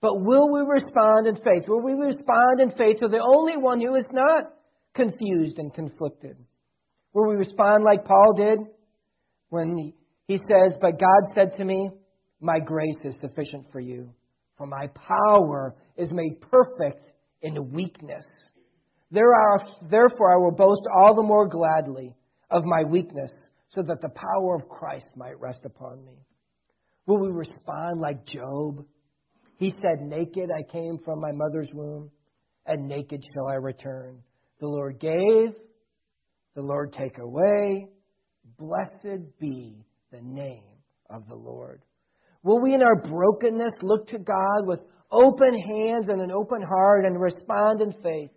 But 0.01 0.21
will 0.21 0.51
we 0.51 0.61
respond 0.61 1.27
in 1.27 1.35
faith? 1.35 1.63
Will 1.67 1.83
we 1.83 1.93
respond 1.93 2.59
in 2.59 2.71
faith 2.71 2.97
to 2.99 3.07
the 3.07 3.21
only 3.21 3.57
one 3.57 3.81
who 3.81 3.95
is 3.95 4.07
not 4.11 4.45
confused 4.93 5.57
and 5.57 5.73
conflicted? 5.73 6.37
Will 7.13 7.29
we 7.29 7.35
respond 7.35 7.83
like 7.83 8.05
Paul 8.05 8.33
did? 8.35 8.59
when 9.51 9.93
he, 10.27 10.37
says, 10.37 10.73
But 10.81 10.99
God 10.99 11.33
said 11.35 11.51
to 11.57 11.65
me, 11.65 11.91
My 12.39 12.59
grace 12.59 12.97
is 13.03 13.19
sufficient 13.21 13.67
for 13.71 13.79
you, 13.79 14.09
for 14.57 14.65
my 14.65 14.87
power 14.87 15.75
is 15.97 16.11
made 16.11 16.41
perfect 16.41 17.09
in 17.41 17.71
weakness. 17.71 18.25
There 19.11 19.33
are, 19.33 19.59
therefore, 19.89 20.33
I 20.33 20.37
will 20.37 20.55
boast 20.55 20.81
all 20.97 21.13
the 21.13 21.21
more 21.21 21.47
gladly 21.47 22.15
of 22.49 22.63
my 22.63 22.83
weakness, 22.83 23.31
so 23.69 23.83
that 23.83 24.01
the 24.01 24.09
power 24.09 24.55
of 24.55 24.69
Christ 24.69 25.11
might 25.17 25.39
rest 25.39 25.61
upon 25.65 26.03
me. 26.05 26.17
Will 27.05 27.19
we 27.19 27.29
respond 27.29 27.99
like 27.99 28.25
Job? 28.25 28.85
He 29.57 29.73
said, 29.81 29.99
Naked 30.01 30.49
I 30.49 30.63
came 30.71 30.97
from 31.03 31.19
my 31.19 31.31
mother's 31.33 31.69
womb, 31.73 32.09
and 32.65 32.87
naked 32.87 33.21
shall 33.33 33.47
I 33.49 33.55
return. 33.55 34.23
The 34.61 34.67
Lord 34.67 34.99
gave, 34.99 35.55
the 36.53 36.61
Lord 36.61 36.93
take 36.93 37.17
away. 37.17 37.87
Blessed 38.59 39.39
be 39.39 39.83
the 40.11 40.21
name 40.21 40.61
of 41.09 41.27
the 41.27 41.35
Lord. 41.35 41.81
Will 42.43 42.61
we 42.61 42.75
in 42.75 42.83
our 42.83 43.01
brokenness 43.01 43.73
look 43.81 44.07
to 44.09 44.19
God 44.19 44.67
with 44.67 44.81
open 45.11 45.59
hands 45.59 46.09
and 46.09 46.21
an 46.21 46.31
open 46.31 46.61
heart 46.61 47.05
and 47.05 47.19
respond 47.19 47.81
in 47.81 47.91
faith, 48.03 48.29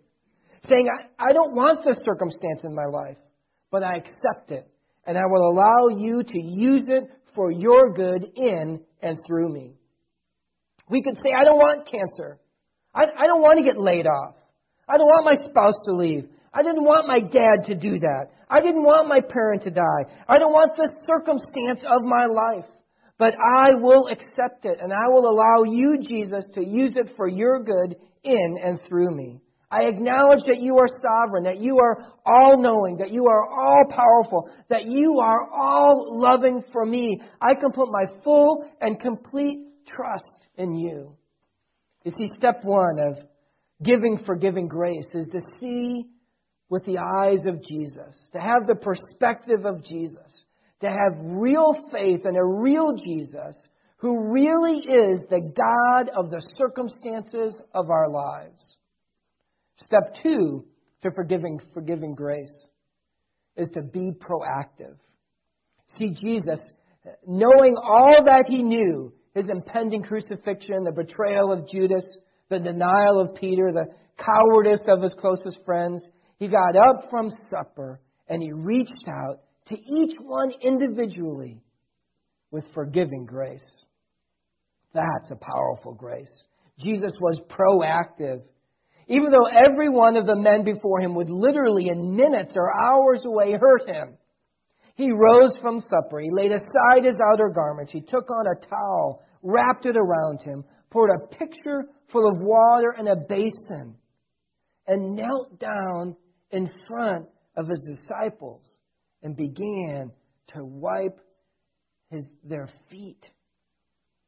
saying, 0.67 0.87
I, 0.89 1.29
I 1.29 1.31
don't 1.31 1.53
want 1.53 1.85
this 1.85 1.97
circumstance 2.03 2.63
in 2.63 2.73
my 2.73 2.85
life, 2.85 3.17
but 3.69 3.83
I 3.83 3.97
accept 3.97 4.49
it, 4.49 4.67
and 5.05 5.19
I 5.19 5.25
will 5.27 5.51
allow 5.51 5.95
you 5.95 6.23
to 6.23 6.43
use 6.43 6.83
it 6.87 7.03
for 7.35 7.51
your 7.51 7.93
good 7.93 8.25
in 8.35 8.79
and 8.99 9.17
through 9.27 9.53
me. 9.53 9.75
We 10.89 11.03
could 11.03 11.17
say, 11.17 11.33
I 11.39 11.43
don't 11.43 11.57
want 11.57 11.89
cancer. 11.89 12.39
I, 12.95 13.03
I 13.15 13.27
don't 13.27 13.41
want 13.41 13.59
to 13.59 13.63
get 13.63 13.77
laid 13.77 14.07
off. 14.07 14.35
I 14.87 14.97
don't 14.97 15.07
want 15.07 15.25
my 15.25 15.35
spouse 15.49 15.75
to 15.85 15.93
leave. 15.93 16.29
I 16.53 16.63
didn't 16.63 16.83
want 16.83 17.07
my 17.07 17.19
dad 17.19 17.65
to 17.67 17.75
do 17.75 17.99
that. 17.99 18.27
I 18.49 18.61
didn't 18.61 18.83
want 18.83 19.09
my 19.09 19.19
parent 19.19 19.63
to 19.63 19.71
die. 19.71 20.05
I 20.27 20.37
don't 20.39 20.53
want 20.53 20.75
the 20.75 20.91
circumstance 21.05 21.83
of 21.83 22.03
my 22.03 22.25
life. 22.25 22.69
But 23.17 23.33
I 23.33 23.75
will 23.75 24.07
accept 24.07 24.65
it 24.65 24.79
and 24.81 24.91
I 24.91 25.07
will 25.07 25.29
allow 25.29 25.63
you, 25.63 25.97
Jesus, 26.01 26.45
to 26.53 26.65
use 26.65 26.93
it 26.95 27.11
for 27.15 27.27
your 27.27 27.63
good 27.63 27.95
in 28.23 28.55
and 28.61 28.79
through 28.87 29.15
me. 29.15 29.39
I 29.71 29.83
acknowledge 29.83 30.43
that 30.47 30.61
you 30.61 30.77
are 30.77 30.87
sovereign, 31.01 31.45
that 31.45 31.59
you 31.59 31.79
are 31.79 32.05
all 32.25 32.61
knowing, 32.61 32.97
that 32.97 33.11
you 33.11 33.25
are 33.27 33.49
all 33.49 33.83
powerful, 33.89 34.49
that 34.69 34.85
you 34.85 35.19
are 35.19 35.49
all 35.51 36.07
loving 36.09 36.63
for 36.71 36.85
me. 36.85 37.19
I 37.41 37.55
can 37.55 37.71
put 37.71 37.89
my 37.89 38.05
full 38.23 38.69
and 38.79 38.99
complete 38.99 39.59
trust 39.87 40.47
in 40.55 40.75
you. 40.75 41.15
You 42.03 42.11
see, 42.17 42.27
step 42.37 42.63
one 42.63 42.99
of 42.99 43.17
giving 43.83 44.17
forgiving 44.25 44.67
grace 44.67 45.07
is 45.13 45.25
to 45.31 45.41
see 45.59 46.05
with 46.69 46.85
the 46.85 46.97
eyes 46.97 47.45
of 47.45 47.63
Jesus, 47.63 48.21
to 48.33 48.39
have 48.39 48.65
the 48.65 48.75
perspective 48.75 49.65
of 49.65 49.83
Jesus, 49.83 50.43
to 50.81 50.87
have 50.87 51.13
real 51.19 51.73
faith 51.91 52.25
in 52.25 52.35
a 52.35 52.45
real 52.45 52.95
Jesus 52.95 53.55
who 53.97 54.31
really 54.31 54.79
is 54.79 55.21
the 55.29 55.39
God 55.55 56.09
of 56.15 56.29
the 56.29 56.43
circumstances 56.55 57.55
of 57.73 57.89
our 57.89 58.09
lives. 58.09 58.77
Step 59.77 60.15
two 60.21 60.65
to 61.03 61.11
forgiving, 61.11 61.59
forgiving 61.73 62.15
grace 62.15 62.67
is 63.57 63.69
to 63.73 63.81
be 63.81 64.11
proactive. 64.11 64.95
See, 65.87 66.09
Jesus, 66.09 66.59
knowing 67.27 67.75
all 67.81 68.23
that 68.25 68.45
he 68.47 68.63
knew, 68.63 69.13
his 69.33 69.49
impending 69.49 70.01
crucifixion, 70.01 70.83
the 70.83 70.91
betrayal 70.91 71.51
of 71.51 71.67
Judas, 71.69 72.05
the 72.49 72.59
denial 72.59 73.19
of 73.19 73.35
Peter, 73.35 73.71
the 73.71 73.85
cowardice 74.17 74.81
of 74.87 75.01
his 75.01 75.13
closest 75.19 75.59
friends, 75.65 76.03
he 76.37 76.47
got 76.47 76.75
up 76.75 77.09
from 77.09 77.29
supper 77.49 77.99
and 78.27 78.41
he 78.41 78.51
reached 78.51 79.07
out 79.09 79.41
to 79.67 79.75
each 79.75 80.17
one 80.21 80.51
individually 80.61 81.61
with 82.51 82.65
forgiving 82.73 83.25
grace. 83.25 83.65
That's 84.93 85.31
a 85.31 85.35
powerful 85.35 85.93
grace. 85.93 86.43
Jesus 86.79 87.11
was 87.19 87.39
proactive. 87.49 88.41
Even 89.07 89.31
though 89.31 89.47
every 89.47 89.89
one 89.89 90.15
of 90.15 90.25
the 90.25 90.35
men 90.35 90.63
before 90.63 90.99
him 90.99 91.15
would 91.15 91.29
literally, 91.29 91.89
in 91.89 92.15
minutes 92.15 92.53
or 92.55 92.71
hours 92.75 93.23
away, 93.25 93.53
hurt 93.53 93.87
him, 93.87 94.17
he 94.95 95.11
rose 95.11 95.51
from 95.61 95.79
supper. 95.81 96.19
He 96.21 96.31
laid 96.31 96.51
aside 96.51 97.03
his 97.03 97.17
outer 97.33 97.49
garments. 97.49 97.91
He 97.91 98.01
took 98.01 98.29
on 98.29 98.47
a 98.47 98.67
towel, 98.67 99.23
wrapped 99.43 99.85
it 99.85 99.97
around 99.97 100.41
him, 100.41 100.63
poured 100.89 101.11
a 101.11 101.27
pitcher 101.27 101.85
full 102.11 102.29
of 102.29 102.39
water 102.39 102.95
in 102.97 103.07
a 103.07 103.15
basin, 103.15 103.95
and 104.87 105.15
knelt 105.15 105.59
down 105.59 106.15
in 106.51 106.69
front 106.87 107.25
of 107.57 107.67
his 107.67 107.79
disciples 107.97 108.61
and 109.23 109.35
began 109.35 110.11
to 110.47 110.63
wipe 110.63 111.19
his, 112.09 112.25
their 112.43 112.69
feet 112.89 113.27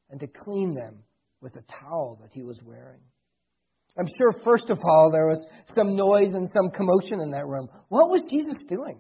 and 0.09 0.19
to 0.19 0.27
clean 0.27 0.73
them 0.73 1.03
with 1.41 1.55
a 1.55 1.63
towel 1.71 2.17
that 2.21 2.31
he 2.33 2.43
was 2.43 2.59
wearing. 2.65 3.01
I'm 3.97 4.07
sure, 4.17 4.31
first 4.43 4.69
of 4.69 4.79
all, 4.83 5.09
there 5.11 5.27
was 5.27 5.43
some 5.75 5.95
noise 5.95 6.29
and 6.33 6.49
some 6.53 6.69
commotion 6.69 7.19
in 7.21 7.31
that 7.31 7.47
room. 7.47 7.67
What 7.89 8.09
was 8.09 8.23
Jesus 8.29 8.57
doing? 8.67 8.99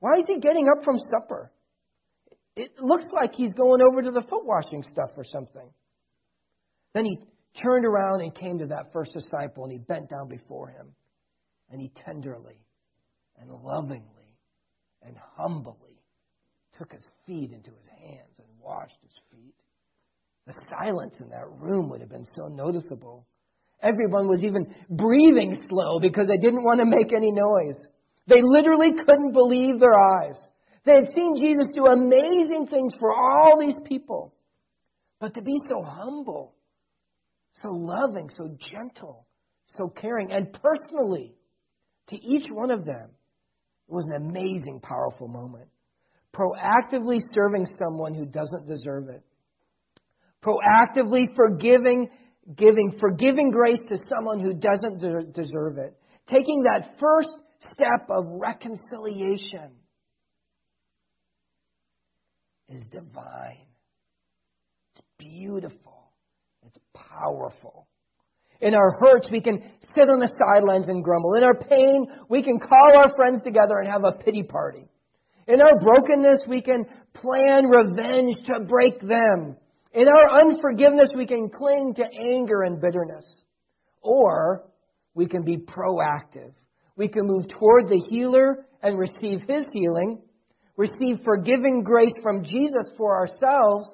Why 0.00 0.18
is 0.18 0.24
he 0.26 0.38
getting 0.40 0.66
up 0.68 0.84
from 0.84 0.98
supper? 0.98 1.52
It 2.56 2.72
looks 2.78 3.06
like 3.12 3.34
he's 3.34 3.52
going 3.54 3.80
over 3.80 4.02
to 4.02 4.10
the 4.10 4.22
foot 4.28 4.44
washing 4.44 4.82
stuff 4.82 5.10
or 5.16 5.24
something. 5.24 5.68
Then 6.94 7.04
he 7.06 7.18
turned 7.60 7.84
around 7.84 8.20
and 8.20 8.34
came 8.34 8.58
to 8.58 8.66
that 8.66 8.92
first 8.92 9.12
disciple 9.12 9.64
and 9.64 9.72
he 9.72 9.78
bent 9.78 10.10
down 10.10 10.28
before 10.28 10.68
him. 10.68 10.94
And 11.70 11.80
he 11.80 11.90
tenderly 12.04 12.58
and 13.40 13.50
lovingly 13.50 14.36
and 15.02 15.16
humbly 15.36 16.00
took 16.78 16.92
his 16.92 17.06
feet 17.26 17.52
into 17.52 17.70
his 17.70 17.86
hands 18.00 18.38
and 18.38 18.46
washed 18.60 18.98
his 19.02 19.18
feet. 19.30 19.54
The 20.46 20.54
silence 20.70 21.14
in 21.20 21.30
that 21.30 21.48
room 21.58 21.88
would 21.88 22.00
have 22.00 22.10
been 22.10 22.26
so 22.36 22.48
noticeable. 22.48 23.26
Everyone 23.82 24.28
was 24.28 24.42
even 24.42 24.74
breathing 24.90 25.56
slow 25.68 25.98
because 26.00 26.26
they 26.26 26.36
didn't 26.36 26.64
want 26.64 26.80
to 26.80 26.86
make 26.86 27.12
any 27.12 27.32
noise. 27.32 27.78
They 28.26 28.42
literally 28.42 28.92
couldn't 29.04 29.32
believe 29.32 29.78
their 29.78 29.98
eyes. 29.98 30.38
They 30.84 30.92
had 30.92 31.12
seen 31.14 31.36
Jesus 31.36 31.70
do 31.74 31.86
amazing 31.86 32.66
things 32.70 32.92
for 32.98 33.12
all 33.12 33.58
these 33.58 33.76
people. 33.86 34.34
But 35.20 35.34
to 35.34 35.42
be 35.42 35.56
so 35.68 35.82
humble, 35.82 36.54
so 37.62 37.68
loving, 37.70 38.28
so 38.36 38.56
gentle, 38.70 39.26
so 39.66 39.88
caring, 39.88 40.32
and 40.32 40.52
personally 40.52 41.34
to 42.08 42.16
each 42.16 42.50
one 42.50 42.70
of 42.70 42.84
them, 42.84 43.10
it 43.88 43.92
was 43.92 44.06
an 44.08 44.28
amazing, 44.28 44.80
powerful 44.82 45.28
moment. 45.28 45.68
Proactively 46.34 47.20
serving 47.32 47.66
someone 47.78 48.14
who 48.14 48.26
doesn't 48.26 48.66
deserve 48.66 49.08
it. 49.08 49.22
Proactively 50.42 51.26
forgiving, 51.36 52.10
giving 52.56 52.92
forgiving 53.00 53.50
grace 53.50 53.80
to 53.88 53.96
someone 54.08 54.40
who 54.40 54.52
doesn't 54.52 54.98
de- 54.98 55.32
deserve 55.32 55.78
it. 55.78 55.96
Taking 56.26 56.64
that 56.64 56.96
first 56.98 57.30
step 57.60 58.08
of 58.10 58.24
reconciliation 58.26 59.70
is 62.68 62.82
divine. 62.90 63.66
It's 64.92 65.02
beautiful. 65.18 65.93
It's 66.74 66.84
powerful. 66.94 67.86
In 68.60 68.74
our 68.74 68.92
hurts, 68.92 69.28
we 69.30 69.40
can 69.40 69.62
sit 69.94 70.08
on 70.08 70.20
the 70.20 70.32
sidelines 70.38 70.88
and 70.88 71.04
grumble. 71.04 71.34
In 71.34 71.44
our 71.44 71.54
pain, 71.54 72.06
we 72.28 72.42
can 72.42 72.58
call 72.58 72.96
our 72.96 73.14
friends 73.14 73.40
together 73.42 73.78
and 73.78 73.88
have 73.88 74.04
a 74.04 74.12
pity 74.12 74.42
party. 74.42 74.88
In 75.46 75.60
our 75.60 75.78
brokenness, 75.78 76.40
we 76.48 76.62
can 76.62 76.86
plan 77.12 77.66
revenge 77.66 78.34
to 78.46 78.60
break 78.60 79.00
them. 79.00 79.56
In 79.92 80.08
our 80.08 80.40
unforgiveness, 80.40 81.10
we 81.14 81.26
can 81.26 81.50
cling 81.50 81.94
to 81.96 82.04
anger 82.04 82.62
and 82.62 82.80
bitterness. 82.80 83.24
Or 84.00 84.64
we 85.14 85.26
can 85.26 85.44
be 85.44 85.58
proactive. 85.58 86.52
We 86.96 87.08
can 87.08 87.26
move 87.26 87.48
toward 87.48 87.88
the 87.88 88.02
healer 88.08 88.66
and 88.82 88.98
receive 88.98 89.42
his 89.46 89.66
healing, 89.72 90.22
receive 90.76 91.20
forgiving 91.24 91.82
grace 91.84 92.12
from 92.22 92.44
Jesus 92.44 92.90
for 92.96 93.16
ourselves, 93.16 93.86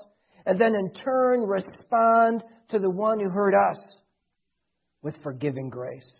and 0.46 0.58
then 0.58 0.75
in 0.75 0.92
turn 0.92 1.40
respond 1.42 2.42
to 2.71 2.79
the 2.79 2.91
one 2.91 3.21
who 3.21 3.31
hurt 3.31 3.55
us 3.55 3.79
with 5.03 5.15
forgiving 5.23 5.69
grace. 5.71 6.11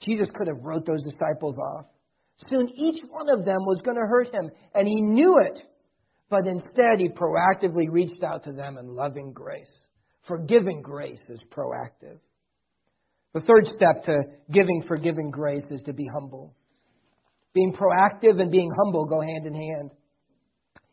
Jesus 0.00 0.28
could 0.34 0.46
have 0.46 0.62
wrote 0.62 0.86
those 0.86 1.04
disciples 1.04 1.58
off. 1.58 1.86
Soon 2.48 2.68
each 2.76 3.02
one 3.10 3.28
of 3.28 3.44
them 3.44 3.64
was 3.66 3.82
going 3.84 3.96
to 3.96 4.06
hurt 4.06 4.32
him, 4.32 4.50
and 4.74 4.86
he 4.86 5.00
knew 5.00 5.38
it. 5.44 5.60
But 6.30 6.46
instead, 6.46 6.98
he 6.98 7.08
proactively 7.08 7.90
reached 7.90 8.22
out 8.22 8.44
to 8.44 8.52
them 8.52 8.78
in 8.78 8.94
loving 8.94 9.32
grace. 9.32 9.72
Forgiving 10.26 10.82
grace 10.82 11.24
is 11.30 11.42
proactive. 11.50 12.18
The 13.34 13.40
third 13.40 13.66
step 13.66 14.04
to 14.04 14.18
giving 14.50 14.82
forgiving 14.86 15.30
grace 15.30 15.64
is 15.70 15.82
to 15.86 15.92
be 15.92 16.06
humble. 16.06 16.54
Being 17.54 17.72
proactive 17.72 18.40
and 18.40 18.50
being 18.50 18.70
humble 18.70 19.06
go 19.06 19.20
hand 19.20 19.46
in 19.46 19.54
hand. 19.54 19.92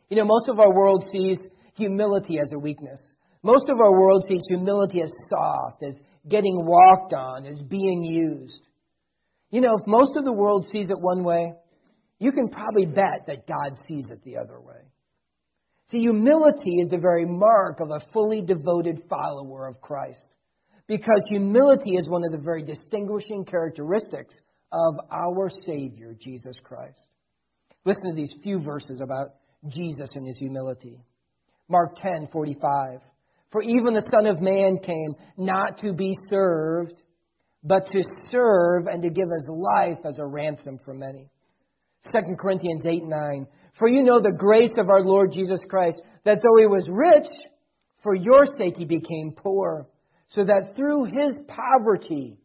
You 0.09 0.17
know, 0.17 0.25
most 0.25 0.49
of 0.49 0.59
our 0.59 0.73
world 0.73 1.03
sees 1.11 1.37
humility 1.75 2.39
as 2.39 2.49
a 2.53 2.59
weakness. 2.59 3.01
Most 3.45 3.69
of 3.69 3.79
our 3.79 3.91
world 3.91 4.23
sees 4.27 4.41
humility 4.47 5.03
as 5.03 5.11
soft, 5.29 5.83
as 5.83 5.95
getting 6.27 6.65
walked 6.65 7.13
on, 7.13 7.45
as 7.45 7.61
being 7.61 8.01
used. 8.01 8.59
You 9.51 9.61
know, 9.61 9.77
if 9.79 9.85
most 9.85 10.17
of 10.17 10.25
the 10.25 10.33
world 10.33 10.65
sees 10.65 10.89
it 10.89 10.99
one 10.99 11.23
way, 11.23 11.53
you 12.17 12.31
can 12.31 12.47
probably 12.47 12.87
bet 12.87 13.27
that 13.27 13.45
God 13.45 13.77
sees 13.87 14.09
it 14.09 14.23
the 14.23 14.37
other 14.37 14.59
way. 14.59 14.81
See, 15.91 15.99
humility 15.99 16.71
is 16.81 16.89
the 16.89 16.97
very 16.97 17.23
mark 17.23 17.81
of 17.81 17.91
a 17.91 18.03
fully 18.11 18.41
devoted 18.41 19.03
follower 19.07 19.67
of 19.67 19.79
Christ. 19.79 20.27
Because 20.87 21.21
humility 21.29 21.97
is 21.97 22.09
one 22.09 22.23
of 22.25 22.31
the 22.31 22.43
very 22.43 22.63
distinguishing 22.63 23.45
characteristics 23.45 24.35
of 24.71 24.95
our 25.11 25.51
Savior, 25.67 26.15
Jesus 26.19 26.57
Christ. 26.63 27.05
Listen 27.85 28.09
to 28.09 28.15
these 28.15 28.33
few 28.41 28.59
verses 28.59 29.01
about 29.03 29.35
Jesus 29.67 30.09
and 30.15 30.25
his 30.25 30.37
humility. 30.37 30.97
Mark 31.69 31.95
10, 31.97 32.29
45. 32.31 33.01
For 33.55 33.63
even 33.63 33.93
the 33.93 34.05
Son 34.11 34.25
of 34.25 34.41
Man 34.41 34.79
came 34.79 35.15
not 35.37 35.77
to 35.77 35.93
be 35.93 36.13
served, 36.29 37.01
but 37.63 37.87
to 37.87 38.03
serve 38.29 38.87
and 38.87 39.01
to 39.01 39.09
give 39.09 39.29
his 39.29 39.47
life 39.47 39.99
as 40.03 40.17
a 40.19 40.25
ransom 40.25 40.77
for 40.83 40.93
many. 40.93 41.29
2 42.11 42.35
Corinthians 42.37 42.81
8, 42.85 43.05
9. 43.05 43.47
For 43.79 43.87
you 43.87 44.03
know 44.03 44.19
the 44.19 44.35
grace 44.37 44.73
of 44.77 44.89
our 44.89 45.01
Lord 45.01 45.31
Jesus 45.31 45.61
Christ, 45.69 46.01
that 46.25 46.39
though 46.43 46.59
he 46.59 46.65
was 46.65 46.85
rich, 46.89 47.29
for 48.03 48.13
your 48.13 48.45
sake 48.57 48.75
he 48.75 48.83
became 48.83 49.31
poor, 49.37 49.87
so 50.27 50.43
that 50.43 50.75
through 50.75 51.05
his 51.05 51.35
poverty 51.47 52.37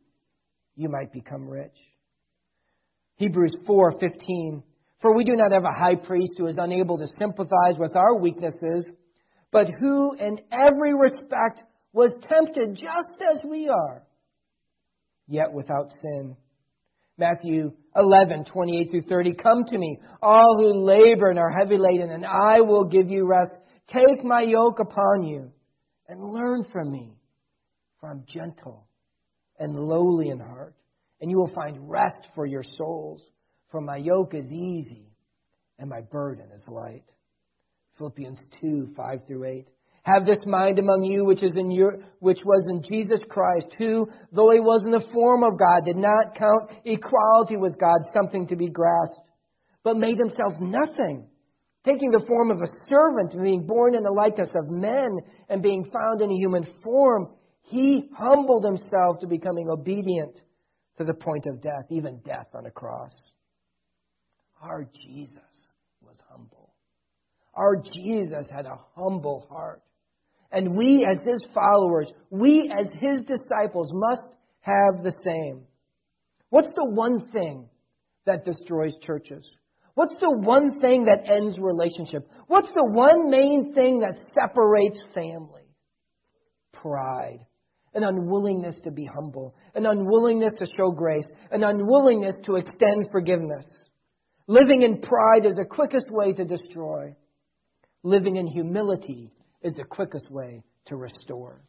you 0.76 0.88
might 0.88 1.12
become 1.12 1.48
rich. 1.48 1.74
Hebrews 3.16 3.56
4:15 3.66 4.62
For 5.02 5.12
we 5.12 5.24
do 5.24 5.34
not 5.34 5.50
have 5.50 5.64
a 5.64 5.76
high 5.76 5.96
priest 5.96 6.34
who 6.38 6.46
is 6.46 6.54
unable 6.56 6.98
to 6.98 7.08
sympathize 7.18 7.80
with 7.80 7.96
our 7.96 8.16
weaknesses, 8.16 8.88
but 9.52 9.68
who 9.68 10.14
in 10.14 10.38
every 10.52 10.94
respect 10.94 11.62
was 11.92 12.14
tempted 12.28 12.74
just 12.74 13.22
as 13.32 13.40
we 13.44 13.68
are, 13.68 14.02
yet 15.26 15.52
without 15.52 15.86
sin. 16.00 16.36
Matthew 17.18 17.72
11, 17.96 18.44
28 18.44 18.90
through 18.90 19.02
30. 19.02 19.34
Come 19.34 19.64
to 19.66 19.78
me, 19.78 19.98
all 20.22 20.56
who 20.56 20.86
labor 20.86 21.28
and 21.30 21.38
are 21.38 21.50
heavy 21.50 21.76
laden, 21.76 22.10
and 22.10 22.24
I 22.24 22.60
will 22.60 22.84
give 22.84 23.10
you 23.10 23.26
rest. 23.26 23.52
Take 23.88 24.24
my 24.24 24.42
yoke 24.42 24.78
upon 24.78 25.24
you 25.24 25.50
and 26.08 26.22
learn 26.22 26.64
from 26.72 26.90
me, 26.90 27.16
for 27.98 28.10
I'm 28.10 28.24
gentle 28.26 28.86
and 29.58 29.76
lowly 29.76 30.30
in 30.30 30.40
heart, 30.40 30.74
and 31.20 31.30
you 31.30 31.36
will 31.36 31.52
find 31.54 31.90
rest 31.90 32.28
for 32.34 32.46
your 32.46 32.64
souls. 32.78 33.22
For 33.70 33.80
my 33.80 33.96
yoke 33.96 34.34
is 34.34 34.50
easy 34.50 35.10
and 35.78 35.88
my 35.88 36.00
burden 36.00 36.46
is 36.54 36.62
light. 36.66 37.04
Philippians 38.00 38.40
2, 38.62 38.94
5 38.96 39.26
through 39.26 39.44
8. 39.44 39.68
Have 40.04 40.24
this 40.24 40.42
mind 40.46 40.78
among 40.78 41.04
you 41.04 41.26
which 41.26 41.42
is 41.42 41.52
in 41.54 41.70
your 41.70 41.98
which 42.20 42.40
was 42.46 42.66
in 42.70 42.82
Jesus 42.82 43.20
Christ, 43.28 43.74
who, 43.76 44.08
though 44.32 44.50
he 44.50 44.58
was 44.58 44.82
in 44.82 44.90
the 44.90 45.06
form 45.12 45.42
of 45.44 45.58
God, 45.58 45.84
did 45.84 45.98
not 45.98 46.34
count 46.34 46.70
equality 46.86 47.58
with 47.58 47.78
God 47.78 48.00
something 48.14 48.46
to 48.46 48.56
be 48.56 48.70
grasped, 48.70 49.20
but 49.84 49.98
made 49.98 50.16
himself 50.16 50.54
nothing, 50.58 51.28
taking 51.84 52.10
the 52.10 52.24
form 52.26 52.50
of 52.50 52.62
a 52.62 52.88
servant, 52.88 53.38
being 53.42 53.66
born 53.66 53.94
in 53.94 54.02
the 54.02 54.10
likeness 54.10 54.48
of 54.54 54.70
men, 54.70 55.18
and 55.50 55.62
being 55.62 55.84
found 55.84 56.22
in 56.22 56.30
a 56.30 56.40
human 56.40 56.66
form, 56.82 57.28
he 57.64 58.08
humbled 58.16 58.64
himself 58.64 59.18
to 59.20 59.26
becoming 59.26 59.68
obedient 59.68 60.40
to 60.96 61.04
the 61.04 61.12
point 61.12 61.44
of 61.46 61.60
death, 61.60 61.84
even 61.90 62.18
death 62.24 62.48
on 62.54 62.64
a 62.64 62.70
cross. 62.70 63.12
Our 64.62 64.84
Jesus 64.84 65.74
was 66.00 66.16
humble. 66.30 66.70
Our 67.54 67.76
Jesus 67.76 68.48
had 68.54 68.66
a 68.66 68.78
humble 68.94 69.46
heart. 69.50 69.82
And 70.52 70.76
we, 70.76 71.06
as 71.08 71.20
his 71.24 71.46
followers, 71.54 72.12
we, 72.30 72.72
as 72.76 72.88
his 72.98 73.22
disciples, 73.22 73.88
must 73.92 74.28
have 74.60 75.02
the 75.02 75.14
same. 75.24 75.62
What's 76.50 76.72
the 76.74 76.84
one 76.84 77.30
thing 77.30 77.68
that 78.26 78.44
destroys 78.44 78.92
churches? 79.02 79.48
What's 79.94 80.16
the 80.20 80.30
one 80.30 80.80
thing 80.80 81.04
that 81.04 81.30
ends 81.30 81.58
relationship? 81.58 82.28
What's 82.46 82.70
the 82.74 82.84
one 82.84 83.30
main 83.30 83.72
thing 83.74 84.00
that 84.00 84.20
separates 84.34 85.00
family? 85.14 85.62
Pride. 86.72 87.46
An 87.92 88.04
unwillingness 88.04 88.80
to 88.84 88.92
be 88.92 89.04
humble, 89.04 89.54
an 89.74 89.84
unwillingness 89.84 90.52
to 90.58 90.66
show 90.76 90.92
grace, 90.92 91.26
an 91.50 91.64
unwillingness 91.64 92.36
to 92.44 92.54
extend 92.54 93.08
forgiveness. 93.10 93.66
Living 94.46 94.82
in 94.82 95.00
pride 95.00 95.44
is 95.44 95.56
the 95.56 95.64
quickest 95.64 96.06
way 96.10 96.32
to 96.32 96.44
destroy. 96.44 97.14
Living 98.02 98.36
in 98.36 98.46
humility 98.46 99.30
is 99.62 99.74
the 99.74 99.84
quickest 99.84 100.30
way 100.30 100.62
to 100.86 100.96
restore. 100.96 101.62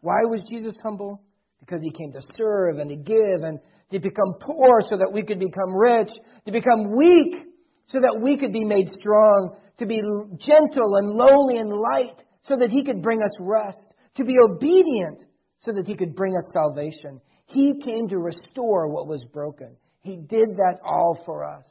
Why 0.00 0.20
was 0.24 0.42
Jesus 0.50 0.74
humble? 0.82 1.22
Because 1.60 1.80
he 1.82 1.90
came 1.90 2.12
to 2.12 2.20
serve 2.36 2.78
and 2.78 2.90
to 2.90 2.96
give 2.96 3.42
and 3.42 3.58
to 3.90 3.98
become 3.98 4.34
poor 4.40 4.80
so 4.80 4.96
that 4.96 5.10
we 5.12 5.22
could 5.22 5.38
become 5.38 5.74
rich, 5.74 6.10
to 6.44 6.52
become 6.52 6.94
weak 6.94 7.46
so 7.86 8.00
that 8.00 8.20
we 8.20 8.36
could 8.36 8.52
be 8.52 8.64
made 8.64 8.88
strong, 8.98 9.56
to 9.78 9.86
be 9.86 10.00
gentle 10.38 10.96
and 10.96 11.10
lowly 11.10 11.58
and 11.58 11.70
light 11.70 12.22
so 12.42 12.56
that 12.56 12.70
he 12.70 12.84
could 12.84 13.02
bring 13.02 13.22
us 13.22 13.30
rest, 13.40 13.94
to 14.16 14.24
be 14.24 14.34
obedient 14.42 15.24
so 15.58 15.72
that 15.72 15.86
he 15.86 15.94
could 15.94 16.14
bring 16.14 16.34
us 16.36 16.52
salvation. 16.52 17.20
He 17.46 17.80
came 17.84 18.08
to 18.08 18.18
restore 18.18 18.92
what 18.92 19.06
was 19.06 19.24
broken. 19.32 19.76
He 20.00 20.16
did 20.16 20.56
that 20.56 20.78
all 20.84 21.22
for 21.24 21.44
us. 21.44 21.64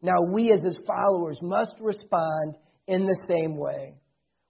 Now 0.00 0.20
we, 0.32 0.52
as 0.52 0.60
his 0.60 0.78
followers, 0.86 1.38
must 1.42 1.72
respond 1.80 2.56
in 2.86 3.06
the 3.06 3.20
same 3.28 3.56
way. 3.56 3.94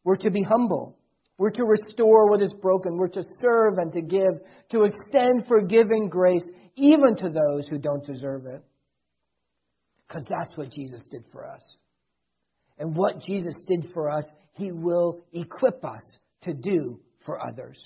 We're 0.05 0.16
to 0.16 0.31
be 0.31 0.42
humble. 0.42 0.97
We're 1.38 1.51
to 1.51 1.64
restore 1.64 2.31
what 2.31 2.42
is 2.42 2.53
broken. 2.61 2.97
We're 2.97 3.09
to 3.09 3.25
serve 3.40 3.79
and 3.79 3.92
to 3.92 4.03
give, 4.03 4.40
to 4.71 4.83
extend 4.83 5.47
forgiving 5.47 6.09
grace 6.09 6.45
even 6.77 7.16
to 7.16 7.31
those 7.31 7.66
who 7.68 7.79
don't 7.79 8.05
deserve 8.07 8.47
it. 8.47 8.62
Because 10.07 10.25
that's 10.29 10.57
what 10.57 10.71
Jesus 10.71 11.03
did 11.11 11.25
for 11.33 11.49
us. 11.49 11.62
And 12.79 12.97
what 12.97 13.21
Jesus 13.21 13.55
did 13.66 13.90
for 13.95 14.11
us, 14.11 14.25
he 14.53 14.73
will 14.73 15.25
equip 15.33 15.85
us 15.85 16.03
to 16.42 16.53
do 16.53 17.01
for 17.25 17.40
others. 17.40 17.79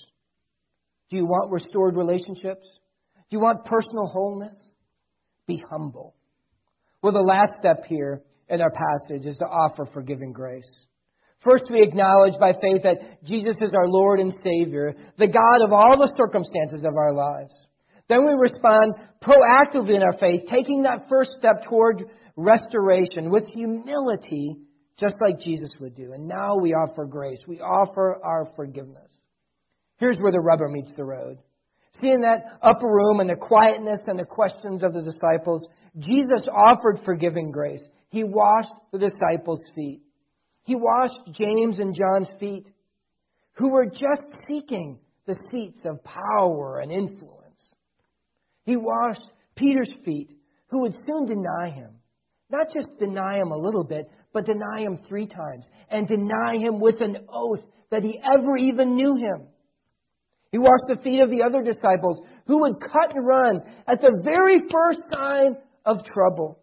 Do 1.09 1.17
you 1.17 1.25
want 1.25 1.51
restored 1.51 1.95
relationships? 1.95 2.67
Do 3.29 3.37
you 3.37 3.39
want 3.39 3.65
personal 3.65 4.07
wholeness? 4.07 4.55
Be 5.45 5.61
humble. 5.69 6.15
Well, 7.01 7.13
the 7.13 7.19
last 7.19 7.53
step 7.59 7.85
here 7.87 8.21
in 8.49 8.61
our 8.61 8.71
passage 8.71 9.25
is 9.25 9.37
to 9.37 9.45
offer 9.45 9.85
forgiving 9.93 10.31
grace. 10.31 10.69
First, 11.43 11.65
we 11.69 11.81
acknowledge 11.81 12.33
by 12.39 12.53
faith 12.53 12.83
that 12.83 13.23
Jesus 13.23 13.55
is 13.61 13.73
our 13.73 13.87
Lord 13.87 14.19
and 14.19 14.33
Savior, 14.43 14.95
the 15.17 15.27
God 15.27 15.63
of 15.63 15.71
all 15.71 15.97
the 15.97 16.11
circumstances 16.17 16.83
of 16.85 16.95
our 16.95 17.13
lives. 17.13 17.53
Then 18.09 18.25
we 18.25 18.33
respond 18.33 18.95
proactively 19.21 19.95
in 19.95 20.03
our 20.03 20.17
faith, 20.17 20.41
taking 20.49 20.83
that 20.83 21.07
first 21.09 21.31
step 21.37 21.63
toward 21.69 22.05
restoration 22.35 23.29
with 23.29 23.45
humility, 23.47 24.57
just 24.97 25.15
like 25.21 25.39
Jesus 25.39 25.69
would 25.79 25.95
do. 25.95 26.13
And 26.13 26.27
now 26.27 26.55
we 26.55 26.73
offer 26.73 27.05
grace. 27.05 27.39
We 27.47 27.59
offer 27.59 28.19
our 28.23 28.47
forgiveness. 28.55 29.11
Here's 29.97 30.17
where 30.17 30.31
the 30.31 30.39
rubber 30.39 30.69
meets 30.69 30.91
the 30.95 31.03
road. 31.03 31.37
See, 32.01 32.09
in 32.09 32.21
that 32.21 32.59
upper 32.61 32.87
room 32.87 33.19
and 33.19 33.29
the 33.29 33.35
quietness 33.35 33.99
and 34.05 34.19
the 34.19 34.25
questions 34.25 34.83
of 34.83 34.93
the 34.93 35.01
disciples, 35.01 35.63
Jesus 35.97 36.47
offered 36.51 36.99
forgiving 37.05 37.51
grace. 37.51 37.83
He 38.09 38.23
washed 38.23 38.71
the 38.91 38.99
disciples' 38.99 39.65
feet. 39.75 40.01
He 40.63 40.75
washed 40.75 41.17
James 41.31 41.79
and 41.79 41.95
John's 41.95 42.29
feet, 42.39 42.69
who 43.53 43.69
were 43.69 43.85
just 43.85 44.23
seeking 44.47 44.99
the 45.25 45.37
seats 45.51 45.81
of 45.85 46.03
power 46.03 46.79
and 46.79 46.91
influence. 46.91 47.73
He 48.63 48.75
washed 48.75 49.23
Peter's 49.55 49.93
feet, 50.03 50.31
who 50.67 50.81
would 50.81 50.95
soon 51.05 51.25
deny 51.25 51.69
him. 51.69 51.91
Not 52.49 52.67
just 52.73 52.87
deny 52.99 53.37
him 53.39 53.51
a 53.51 53.57
little 53.57 53.83
bit, 53.83 54.09
but 54.33 54.45
deny 54.45 54.81
him 54.81 54.99
three 55.07 55.27
times, 55.27 55.67
and 55.89 56.07
deny 56.07 56.57
him 56.57 56.79
with 56.79 57.01
an 57.01 57.17
oath 57.29 57.63
that 57.89 58.03
he 58.03 58.19
ever 58.23 58.57
even 58.57 58.95
knew 58.95 59.15
him. 59.15 59.47
He 60.51 60.57
washed 60.57 60.85
the 60.87 61.01
feet 61.01 61.21
of 61.21 61.29
the 61.29 61.43
other 61.43 61.61
disciples 61.61 62.21
who 62.45 62.61
would 62.61 62.79
cut 62.79 63.13
and 63.13 63.25
run 63.25 63.61
at 63.85 63.99
the 63.99 64.21
very 64.23 64.59
first 64.71 65.01
sign 65.11 65.57
of 65.87 66.03
trouble. 66.03 66.59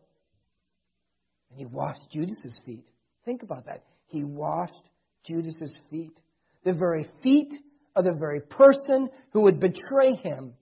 And 1.50 1.58
he 1.58 1.64
washed 1.64 2.02
Judas's 2.12 2.60
feet. 2.64 2.84
Think 3.24 3.42
about 3.42 3.64
that. 3.66 3.82
He 4.06 4.22
washed 4.22 4.88
Judas's 5.26 5.74
feet. 5.90 6.16
The 6.64 6.74
very 6.74 7.06
feet 7.22 7.52
of 7.96 8.04
the 8.04 8.12
very 8.12 8.40
person 8.40 9.08
who 9.32 9.42
would 9.42 9.60
betray 9.60 10.14
him 10.14 10.52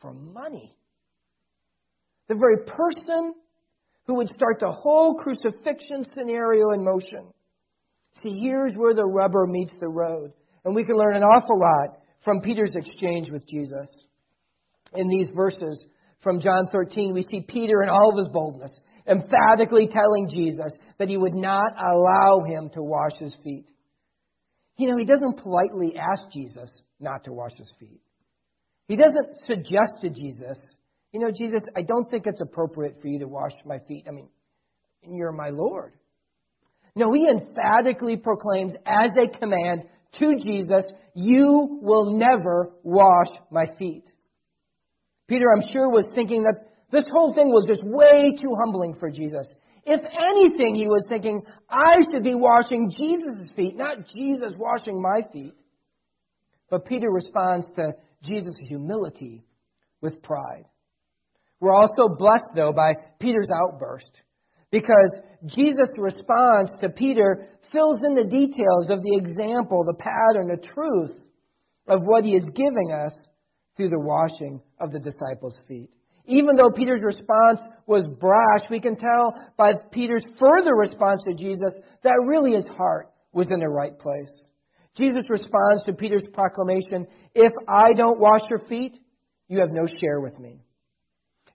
for 0.00 0.12
money. 0.12 0.74
The 2.28 2.34
very 2.34 2.58
person 2.66 3.34
who 4.06 4.14
would 4.14 4.28
start 4.28 4.58
the 4.60 4.72
whole 4.72 5.14
crucifixion 5.14 6.04
scenario 6.12 6.72
in 6.72 6.84
motion. 6.84 7.28
See, 8.22 8.40
here's 8.42 8.74
where 8.74 8.94
the 8.94 9.06
rubber 9.06 9.46
meets 9.46 9.72
the 9.78 9.88
road. 9.88 10.32
And 10.64 10.74
we 10.74 10.84
can 10.84 10.96
learn 10.96 11.16
an 11.16 11.22
awful 11.22 11.58
lot 11.58 11.98
from 12.24 12.40
Peter's 12.40 12.74
exchange 12.74 13.30
with 13.30 13.46
Jesus. 13.46 13.88
In 14.94 15.08
these 15.08 15.28
verses 15.34 15.84
from 16.22 16.40
John 16.40 16.66
13, 16.70 17.14
we 17.14 17.22
see 17.22 17.40
Peter 17.40 17.82
in 17.82 17.88
all 17.88 18.10
of 18.10 18.18
his 18.18 18.28
boldness, 18.28 18.72
emphatically 19.06 19.88
telling 19.90 20.28
Jesus 20.28 20.72
that 20.98 21.08
he 21.08 21.16
would 21.16 21.34
not 21.34 21.72
allow 21.78 22.44
him 22.46 22.70
to 22.74 22.82
wash 22.82 23.16
his 23.18 23.34
feet. 23.42 23.66
You 24.76 24.90
know, 24.90 24.96
he 24.96 25.04
doesn't 25.04 25.38
politely 25.42 25.94
ask 25.96 26.30
Jesus 26.32 26.82
not 26.98 27.24
to 27.24 27.32
wash 27.32 27.52
his 27.56 27.72
feet. 27.78 28.00
He 28.86 28.96
doesn't 28.96 29.38
suggest 29.44 30.00
to 30.02 30.10
Jesus, 30.10 30.76
you 31.12 31.20
know, 31.20 31.30
Jesus, 31.30 31.62
I 31.76 31.82
don't 31.82 32.08
think 32.08 32.26
it's 32.26 32.40
appropriate 32.40 33.00
for 33.00 33.08
you 33.08 33.18
to 33.20 33.28
wash 33.28 33.52
my 33.64 33.78
feet. 33.88 34.06
I 34.08 34.12
mean, 34.12 34.28
you're 35.02 35.32
my 35.32 35.50
Lord. 35.50 35.92
No, 36.94 37.12
he 37.12 37.28
emphatically 37.28 38.16
proclaims 38.16 38.74
as 38.86 39.10
a 39.16 39.38
command 39.38 39.84
to 40.18 40.34
Jesus, 40.36 40.84
You 41.14 41.78
will 41.82 42.16
never 42.16 42.70
wash 42.82 43.28
my 43.50 43.64
feet. 43.78 44.04
Peter, 45.30 45.46
I'm 45.54 45.62
sure, 45.72 45.88
was 45.88 46.08
thinking 46.12 46.42
that 46.42 46.66
this 46.90 47.04
whole 47.12 47.32
thing 47.32 47.50
was 47.50 47.64
just 47.64 47.82
way 47.84 48.34
too 48.34 48.52
humbling 48.58 48.96
for 48.98 49.12
Jesus. 49.12 49.54
If 49.86 50.00
anything, 50.00 50.74
he 50.74 50.88
was 50.88 51.04
thinking, 51.08 51.42
I 51.70 51.98
should 52.10 52.24
be 52.24 52.34
washing 52.34 52.90
Jesus' 52.90 53.48
feet, 53.54 53.76
not 53.76 54.08
Jesus 54.12 54.54
washing 54.58 55.00
my 55.00 55.20
feet. 55.32 55.54
But 56.68 56.84
Peter 56.84 57.08
responds 57.08 57.64
to 57.76 57.92
Jesus' 58.24 58.58
humility 58.66 59.44
with 60.00 60.20
pride. 60.20 60.64
We're 61.60 61.74
also 61.74 62.08
blessed, 62.08 62.50
though, 62.56 62.72
by 62.72 62.94
Peter's 63.20 63.50
outburst 63.54 64.10
because 64.72 65.12
Jesus' 65.46 65.94
response 65.96 66.70
to 66.80 66.88
Peter 66.88 67.46
fills 67.70 68.02
in 68.02 68.16
the 68.16 68.24
details 68.24 68.90
of 68.90 69.04
the 69.04 69.16
example, 69.16 69.84
the 69.84 69.94
pattern, 69.94 70.48
the 70.48 70.66
truth 70.74 71.16
of 71.86 72.00
what 72.02 72.24
he 72.24 72.32
is 72.32 72.50
giving 72.52 72.92
us 72.92 73.12
through 73.80 73.88
the 73.88 73.98
washing 73.98 74.60
of 74.78 74.92
the 74.92 74.98
disciples' 74.98 75.58
feet. 75.66 75.88
Even 76.26 76.54
though 76.54 76.68
Peter's 76.68 77.00
response 77.02 77.60
was 77.86 78.04
brash, 78.20 78.68
we 78.70 78.78
can 78.78 78.94
tell 78.94 79.34
by 79.56 79.72
Peter's 79.90 80.24
further 80.38 80.74
response 80.74 81.22
to 81.24 81.32
Jesus 81.32 81.72
that 82.02 82.20
really 82.26 82.52
his 82.52 82.68
heart 82.76 83.08
was 83.32 83.46
in 83.50 83.58
the 83.58 83.68
right 83.70 83.98
place. 83.98 84.48
Jesus 84.98 85.22
responds 85.30 85.82
to 85.86 85.94
Peter's 85.94 86.28
proclamation, 86.34 87.06
If 87.34 87.52
I 87.66 87.94
don't 87.94 88.20
wash 88.20 88.42
your 88.50 88.58
feet, 88.68 88.98
you 89.48 89.60
have 89.60 89.70
no 89.70 89.86
share 89.86 90.20
with 90.20 90.38
me. 90.38 90.60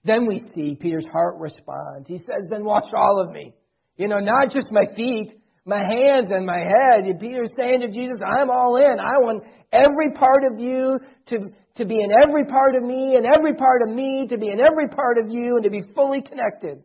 Then 0.04 0.26
we 0.26 0.42
see 0.52 0.74
Peter's 0.74 1.06
heart 1.06 1.36
responds. 1.38 2.08
He 2.08 2.18
says, 2.18 2.48
Then 2.50 2.64
wash 2.64 2.90
all 2.92 3.22
of 3.24 3.30
me. 3.30 3.54
You 3.96 4.08
know, 4.08 4.18
not 4.18 4.50
just 4.50 4.72
my 4.72 4.86
feet, 4.96 5.32
my 5.66 5.82
hands 5.82 6.28
and 6.30 6.46
my 6.46 6.58
head. 6.58 7.04
Peter's 7.20 7.52
saying 7.56 7.80
to 7.80 7.90
Jesus, 7.90 8.16
I'm 8.24 8.50
all 8.50 8.76
in. 8.76 8.98
I 9.00 9.18
want 9.18 9.42
every 9.72 10.12
part 10.12 10.44
of 10.44 10.60
you 10.60 10.98
to, 11.26 11.38
to 11.74 11.84
be 11.84 12.00
in 12.00 12.10
every 12.12 12.44
part 12.44 12.76
of 12.76 12.84
me, 12.84 13.16
and 13.16 13.26
every 13.26 13.54
part 13.54 13.82
of 13.82 13.94
me 13.94 14.26
to 14.28 14.38
be 14.38 14.48
in 14.48 14.60
every 14.60 14.88
part 14.88 15.18
of 15.18 15.30
you, 15.30 15.56
and 15.56 15.64
to 15.64 15.70
be 15.70 15.82
fully 15.94 16.22
connected. 16.22 16.82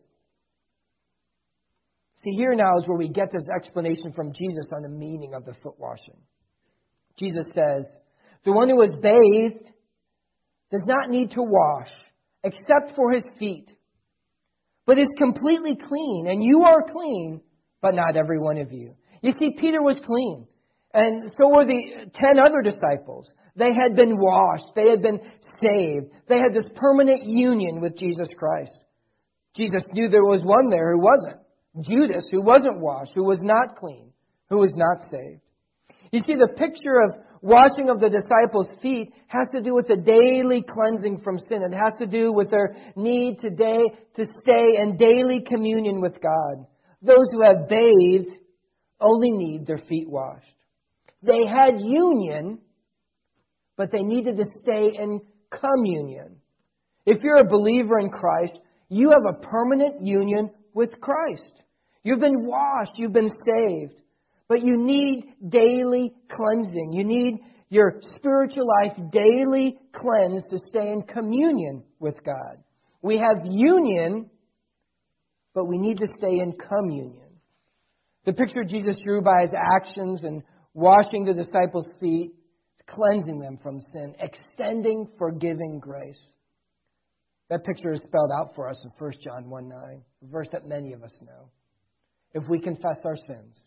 See, 2.24 2.32
here 2.36 2.56
now 2.56 2.78
is 2.78 2.88
where 2.88 2.98
we 2.98 3.08
get 3.08 3.32
this 3.32 3.48
explanation 3.56 4.14
from 4.14 4.34
Jesus 4.34 4.68
on 4.76 4.82
the 4.82 4.90
meaning 4.90 5.34
of 5.36 5.46
the 5.46 5.54
foot 5.64 5.80
washing. 5.80 6.18
Jesus 7.18 7.46
says, 7.54 7.86
The 8.46 8.52
one 8.52 8.70
who 8.70 8.82
is 8.82 8.92
bathed 9.02 9.72
does 10.72 10.84
not 10.86 11.10
need 11.10 11.32
to 11.32 11.42
wash 11.42 11.92
except 12.44 12.96
for 12.96 13.12
his 13.12 13.24
feet, 13.38 13.72
but 14.88 14.98
is 14.98 15.10
completely 15.18 15.76
clean, 15.76 16.28
and 16.28 16.44
you 16.44 16.64
are 16.64 16.84
clean, 16.92 17.42
but 17.82 17.96
not 17.96 18.16
every 18.16 18.40
one 18.40 18.58
of 18.58 18.72
you. 18.72 18.96
You 19.22 19.32
see, 19.40 19.56
Peter 19.58 19.82
was 19.82 20.00
clean, 20.06 20.48
and 20.94 21.32
so 21.36 21.50
were 21.50 21.66
the 21.66 22.10
ten 22.14 22.40
other 22.40 22.62
disciples. 22.62 23.30
They 23.56 23.74
had 23.74 23.96
been 23.96 24.18
washed, 24.18 24.70
they 24.76 24.90
had 24.90 25.02
been 25.02 25.20
saved, 25.62 26.08
they 26.28 26.38
had 26.38 26.54
this 26.54 26.72
permanent 26.76 27.26
union 27.26 27.82
with 27.82 27.98
Jesus 27.98 28.30
Christ. 28.38 28.72
Jesus 29.56 29.84
knew 29.92 30.08
there 30.08 30.24
was 30.24 30.44
one 30.46 30.70
there 30.70 30.94
who 30.94 31.02
wasn't. 31.02 31.42
Judas, 31.82 32.26
who 32.32 32.42
wasn't 32.42 32.80
washed, 32.80 33.12
who 33.16 33.26
was 33.26 33.40
not 33.42 33.76
clean, 33.78 34.12
who 34.50 34.58
was 34.58 34.74
not 34.76 34.98
saved. 35.10 35.42
You 36.12 36.20
see, 36.20 36.36
the 36.36 36.54
picture 36.58 37.02
of 37.02 37.16
washing 37.42 37.90
of 37.90 38.00
the 38.00 38.10
disciples' 38.10 38.72
feet 38.82 39.14
has 39.28 39.48
to 39.54 39.62
do 39.62 39.74
with 39.74 39.88
the 39.88 39.96
daily 39.96 40.64
cleansing 40.68 41.22
from 41.24 41.40
sin. 41.40 41.64
It 41.64 41.74
has 41.74 41.94
to 42.00 42.06
do 42.06 42.34
with 42.34 42.52
their 42.52 42.76
need 42.96 43.40
today 43.40 43.92
to 44.16 44.26
stay 44.42 44.78
in 44.78 44.98
daily 44.98 45.42
communion 45.42 46.02
with 46.02 46.22
God. 46.22 46.66
Those 47.02 47.28
who 47.32 47.42
have 47.42 47.68
bathed 47.68 48.38
only 49.00 49.32
need 49.32 49.66
their 49.66 49.80
feet 49.90 50.10
washed. 50.10 50.46
They 51.24 51.46
had 51.46 51.80
union, 51.80 52.60
but 53.76 53.92
they 53.92 54.04
needed 54.04 54.38
to 54.38 54.46
stay 54.62 54.92
in 54.98 55.22
communion. 55.50 56.38
If 57.06 57.24
you're 57.24 57.42
a 57.42 57.48
believer 57.48 58.00
in 58.00 58.10
Christ, 58.10 58.60
you 58.90 59.12
have 59.12 59.26
a 59.26 59.42
permanent 59.42 60.06
union 60.06 60.52
with 60.74 61.00
Christ. 61.02 61.64
You've 62.04 62.20
been 62.20 62.46
washed, 62.46 62.94
you've 62.96 63.14
been 63.14 63.32
saved. 63.46 64.02
But 64.48 64.64
you 64.64 64.76
need 64.78 65.34
daily 65.48 66.14
cleansing. 66.30 66.92
You 66.94 67.04
need 67.06 67.40
your 67.70 68.02
spiritual 68.16 68.68
life 68.68 68.98
daily 69.12 69.80
cleansed 69.94 70.50
to 70.50 70.58
stay 70.70 70.92
in 70.92 71.04
communion 71.04 71.84
with 72.00 72.22
God. 72.24 72.58
We 73.02 73.18
have 73.18 73.46
union, 73.46 74.30
but 75.54 75.66
we 75.66 75.78
need 75.78 75.98
to 75.98 76.08
stay 76.18 76.40
in 76.40 76.54
communion. 76.54 77.28
The 78.26 78.34
picture 78.34 78.64
Jesus 78.64 78.96
drew 79.04 79.22
by 79.22 79.42
his 79.42 79.54
actions 79.54 80.24
and 80.24 80.44
washing 80.74 81.26
the 81.26 81.34
disciples' 81.34 81.90
feet 82.00 82.32
cleansing 82.88 83.40
them 83.40 83.58
from 83.62 83.80
sin, 83.92 84.16
extending 84.20 85.08
forgiving 85.18 85.80
grace. 85.80 86.22
That 87.50 87.64
picture 87.66 87.94
is 87.94 88.00
spelled 88.00 88.32
out 88.38 88.56
for 88.56 88.70
us 88.70 88.82
in 88.84 88.92
1 88.98 89.12
John 89.24 89.50
1 89.50 89.70
9, 89.70 89.80
a 90.24 90.28
verse 90.28 90.48
that 90.52 90.66
many 90.66 90.94
of 90.94 91.04
us 91.04 91.18
know. 91.22 91.50
If 92.34 92.48
we 92.48 92.60
confess 92.60 93.00
our 93.04 93.16
sins, 93.16 93.58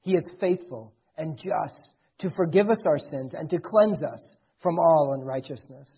He 0.00 0.14
is 0.14 0.24
faithful 0.40 0.94
and 1.18 1.36
just 1.36 1.90
to 2.20 2.30
forgive 2.30 2.70
us 2.70 2.78
our 2.86 2.98
sins 2.98 3.34
and 3.34 3.48
to 3.50 3.58
cleanse 3.58 4.02
us 4.02 4.36
from 4.62 4.78
all 4.78 5.16
unrighteousness. 5.18 5.88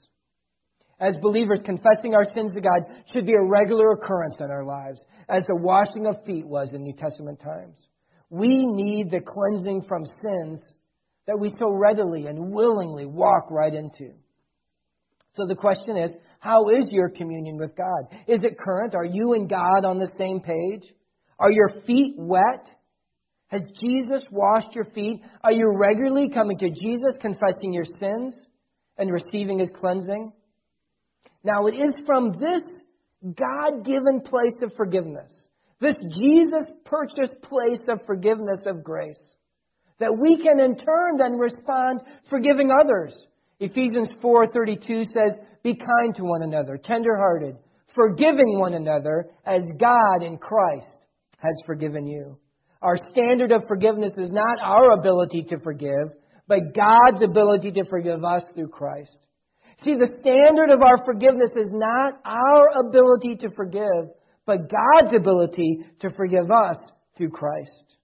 As 1.00 1.16
believers, 1.20 1.60
confessing 1.64 2.14
our 2.14 2.24
sins 2.24 2.52
to 2.54 2.60
God 2.60 2.82
should 3.12 3.26
be 3.26 3.34
a 3.34 3.42
regular 3.42 3.92
occurrence 3.92 4.36
in 4.38 4.50
our 4.50 4.64
lives, 4.64 5.00
as 5.32 5.44
the 5.46 5.56
washing 5.56 6.06
of 6.06 6.22
feet 6.26 6.46
was 6.46 6.70
in 6.74 6.82
New 6.82 6.92
Testament 6.92 7.40
times. 7.40 7.78
We 8.28 8.66
need 8.66 9.10
the 9.10 9.20
cleansing 9.20 9.84
from 9.88 10.04
sins 10.04 10.60
that 11.26 11.38
we 11.38 11.52
so 11.58 11.70
readily 11.72 12.26
and 12.26 12.52
willingly 12.52 13.06
walk 13.06 13.50
right 13.50 13.72
into. 13.72 14.12
So 15.34 15.46
the 15.46 15.56
question 15.56 15.96
is, 15.96 16.12
how 16.38 16.68
is 16.68 16.88
your 16.90 17.08
communion 17.08 17.56
with 17.56 17.74
God? 17.74 18.18
Is 18.28 18.42
it 18.42 18.58
current? 18.58 18.94
Are 18.94 19.06
you 19.06 19.32
and 19.32 19.48
God 19.48 19.86
on 19.86 19.98
the 19.98 20.10
same 20.18 20.40
page? 20.40 20.92
Are 21.38 21.50
your 21.50 21.70
feet 21.86 22.14
wet? 22.18 22.68
Has 23.46 23.62
Jesus 23.80 24.22
washed 24.30 24.74
your 24.74 24.84
feet? 24.84 25.22
Are 25.42 25.52
you 25.52 25.72
regularly 25.74 26.28
coming 26.28 26.58
to 26.58 26.68
Jesus, 26.68 27.16
confessing 27.20 27.72
your 27.72 27.86
sins 27.98 28.36
and 28.98 29.10
receiving 29.10 29.58
his 29.58 29.70
cleansing? 29.74 30.32
Now, 31.42 31.66
it 31.66 31.74
is 31.74 31.96
from 32.04 32.32
this 32.32 32.62
God 33.22 33.84
given 33.84 34.20
place 34.20 34.56
of 34.62 34.72
forgiveness, 34.76 35.32
this 35.80 35.94
Jesus 36.10 36.66
purchased 36.84 37.40
place 37.42 37.82
of 37.88 38.04
forgiveness 38.06 38.66
of 38.66 38.82
grace, 38.82 39.34
that 39.98 40.16
we 40.16 40.42
can 40.42 40.58
in 40.58 40.76
turn 40.76 41.16
then 41.18 41.38
respond 41.38 42.02
forgiving 42.28 42.70
others. 42.70 43.14
Ephesians 43.60 44.12
4:32 44.20 45.04
says, 45.04 45.36
"Be 45.62 45.74
kind 45.74 46.14
to 46.16 46.24
one 46.24 46.42
another, 46.42 46.76
tenderhearted, 46.76 47.56
forgiving 47.94 48.58
one 48.58 48.74
another 48.74 49.30
as 49.44 49.62
God 49.78 50.22
in 50.22 50.38
Christ 50.38 50.98
has 51.38 51.54
forgiven 51.64 52.06
you." 52.06 52.36
Our 52.80 52.96
standard 52.96 53.52
of 53.52 53.68
forgiveness 53.68 54.12
is 54.16 54.32
not 54.32 54.58
our 54.60 54.90
ability 54.90 55.44
to 55.44 55.60
forgive, 55.60 56.12
but 56.48 56.74
God's 56.74 57.22
ability 57.22 57.70
to 57.72 57.84
forgive 57.84 58.24
us 58.24 58.42
through 58.54 58.68
Christ. 58.68 59.16
See, 59.84 59.94
the 59.94 60.12
standard 60.20 60.70
of 60.70 60.82
our 60.82 61.04
forgiveness 61.04 61.50
is 61.56 61.70
not 61.72 62.14
our 62.24 62.68
ability 62.86 63.36
to 63.40 63.50
forgive, 63.54 64.10
but 64.46 64.70
God's 64.70 65.14
ability 65.14 65.78
to 66.00 66.10
forgive 66.10 66.50
us 66.50 66.76
through 67.16 67.30
Christ. 67.30 67.96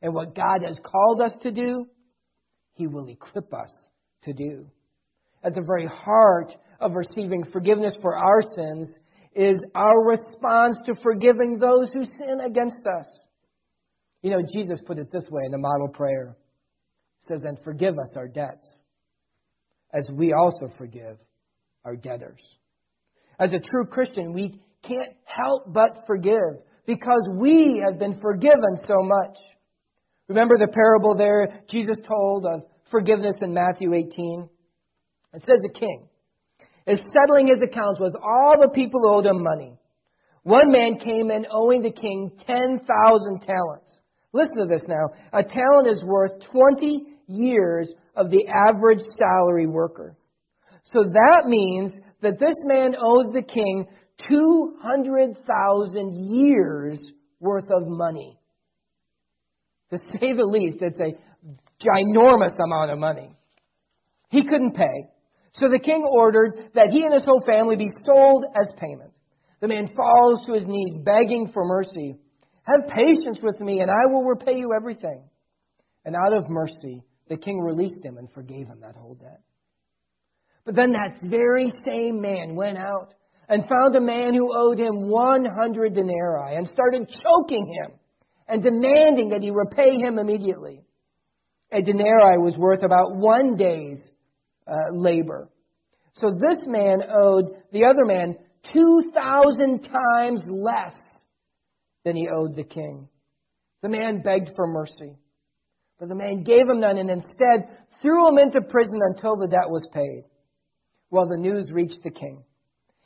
And 0.00 0.14
what 0.14 0.34
God 0.34 0.62
has 0.64 0.78
called 0.84 1.20
us 1.20 1.32
to 1.42 1.50
do, 1.50 1.86
He 2.74 2.86
will 2.86 3.08
equip 3.08 3.52
us 3.52 3.70
to 4.22 4.32
do. 4.32 4.70
At 5.42 5.54
the 5.54 5.62
very 5.62 5.86
heart 5.86 6.54
of 6.80 6.94
receiving 6.94 7.44
forgiveness 7.44 7.94
for 8.00 8.16
our 8.16 8.42
sins 8.42 8.96
is 9.34 9.58
our 9.74 10.04
response 10.04 10.78
to 10.86 10.94
forgiving 11.02 11.58
those 11.58 11.90
who 11.92 12.04
sin 12.04 12.40
against 12.44 12.86
us. 12.86 13.24
You 14.22 14.30
know, 14.30 14.42
Jesus 14.52 14.80
put 14.86 14.98
it 14.98 15.10
this 15.12 15.26
way 15.30 15.42
in 15.46 15.52
the 15.52 15.58
model 15.58 15.88
prayer. 15.88 16.36
Says, 17.28 17.42
And 17.44 17.58
forgive 17.62 17.94
us 17.98 18.16
our 18.16 18.26
debts, 18.26 18.77
as 19.92 20.06
we 20.12 20.32
also 20.32 20.72
forgive 20.76 21.16
our 21.84 21.96
debtors. 21.96 22.40
As 23.38 23.52
a 23.52 23.58
true 23.58 23.86
Christian, 23.86 24.32
we 24.32 24.60
can't 24.82 25.14
help 25.24 25.72
but 25.72 26.04
forgive 26.06 26.62
because 26.86 27.28
we 27.34 27.82
have 27.84 27.98
been 27.98 28.20
forgiven 28.20 28.76
so 28.86 28.96
much. 29.02 29.36
Remember 30.28 30.56
the 30.58 30.72
parable 30.72 31.14
there 31.16 31.62
Jesus 31.68 31.96
told 32.06 32.46
of 32.46 32.62
forgiveness 32.90 33.36
in 33.40 33.54
Matthew 33.54 33.94
18? 33.94 34.48
It 35.34 35.42
says 35.42 35.60
a 35.64 35.78
king 35.78 36.08
is 36.86 37.00
settling 37.12 37.46
his 37.46 37.60
accounts 37.62 38.00
with 38.00 38.14
all 38.16 38.56
the 38.58 38.70
people 38.74 39.00
who 39.00 39.10
owed 39.10 39.26
him 39.26 39.42
money. 39.42 39.74
One 40.42 40.72
man 40.72 40.98
came 40.98 41.30
in 41.30 41.46
owing 41.50 41.82
the 41.82 41.90
king 41.90 42.32
10,000 42.46 43.40
talents. 43.42 43.98
Listen 44.32 44.56
to 44.56 44.66
this 44.66 44.82
now. 44.88 45.10
A 45.32 45.42
talent 45.42 45.88
is 45.88 46.02
worth 46.04 46.32
20 46.50 47.06
years 47.26 47.92
of 48.18 48.30
the 48.30 48.46
average 48.48 49.00
salary 49.16 49.66
worker. 49.66 50.16
So 50.82 51.04
that 51.04 51.44
means 51.46 51.92
that 52.20 52.38
this 52.38 52.56
man 52.64 52.96
owed 52.98 53.32
the 53.32 53.42
king 53.42 53.86
200,000 54.28 56.14
years 56.30 56.98
worth 57.40 57.70
of 57.70 57.86
money. 57.86 58.36
To 59.90 59.98
say 59.98 60.32
the 60.32 60.44
least, 60.44 60.78
it's 60.80 60.98
a 60.98 61.14
ginormous 61.80 62.54
amount 62.58 62.90
of 62.90 62.98
money. 62.98 63.30
He 64.30 64.42
couldn't 64.42 64.74
pay. 64.74 65.08
So 65.52 65.68
the 65.68 65.78
king 65.78 66.04
ordered 66.04 66.70
that 66.74 66.90
he 66.90 67.04
and 67.04 67.14
his 67.14 67.24
whole 67.24 67.42
family 67.46 67.76
be 67.76 67.88
sold 68.04 68.44
as 68.54 68.66
payment. 68.78 69.12
The 69.60 69.68
man 69.68 69.88
falls 69.96 70.40
to 70.46 70.52
his 70.54 70.66
knees, 70.66 70.96
begging 71.04 71.50
for 71.52 71.64
mercy. 71.64 72.16
Have 72.64 72.88
patience 72.88 73.38
with 73.42 73.60
me, 73.60 73.80
and 73.80 73.90
I 73.90 74.06
will 74.12 74.24
repay 74.24 74.56
you 74.56 74.72
everything. 74.76 75.22
And 76.04 76.14
out 76.14 76.32
of 76.32 76.48
mercy, 76.48 77.02
the 77.28 77.36
king 77.36 77.60
released 77.60 78.04
him 78.04 78.18
and 78.18 78.30
forgave 78.32 78.66
him 78.66 78.80
that 78.80 78.96
whole 78.96 79.14
debt. 79.14 79.40
But 80.64 80.74
then 80.74 80.92
that 80.92 81.18
very 81.22 81.72
same 81.84 82.20
man 82.20 82.54
went 82.54 82.78
out 82.78 83.14
and 83.48 83.66
found 83.68 83.96
a 83.96 84.00
man 84.00 84.34
who 84.34 84.54
owed 84.54 84.78
him 84.78 85.08
100 85.08 85.94
denarii 85.94 86.56
and 86.56 86.68
started 86.68 87.08
choking 87.22 87.66
him 87.66 87.92
and 88.46 88.62
demanding 88.62 89.30
that 89.30 89.42
he 89.42 89.50
repay 89.50 89.96
him 89.96 90.18
immediately. 90.18 90.82
A 91.72 91.82
denarii 91.82 92.38
was 92.38 92.56
worth 92.56 92.82
about 92.82 93.16
one 93.16 93.56
day's 93.56 94.06
uh, 94.66 94.92
labor. 94.92 95.48
So 96.14 96.30
this 96.30 96.58
man 96.66 97.02
owed 97.10 97.56
the 97.72 97.84
other 97.84 98.04
man 98.04 98.36
2,000 98.72 99.80
times 99.82 100.42
less 100.46 100.94
than 102.04 102.16
he 102.16 102.28
owed 102.28 102.56
the 102.56 102.64
king. 102.64 103.08
The 103.82 103.88
man 103.88 104.22
begged 104.22 104.50
for 104.56 104.66
mercy, 104.66 105.16
but 105.98 106.08
the 106.08 106.14
man 106.14 106.42
gave 106.42 106.68
him 106.68 106.80
none 106.80 106.98
and 106.98 107.10
instead 107.10 107.68
threw 108.00 108.28
him 108.28 108.38
into 108.38 108.60
prison 108.60 109.00
until 109.10 109.36
the 109.36 109.48
debt 109.48 109.68
was 109.68 109.86
paid. 109.92 110.24
Well, 111.10 111.26
the 111.26 111.38
news 111.38 111.70
reached 111.72 112.02
the 112.04 112.10
king. 112.10 112.44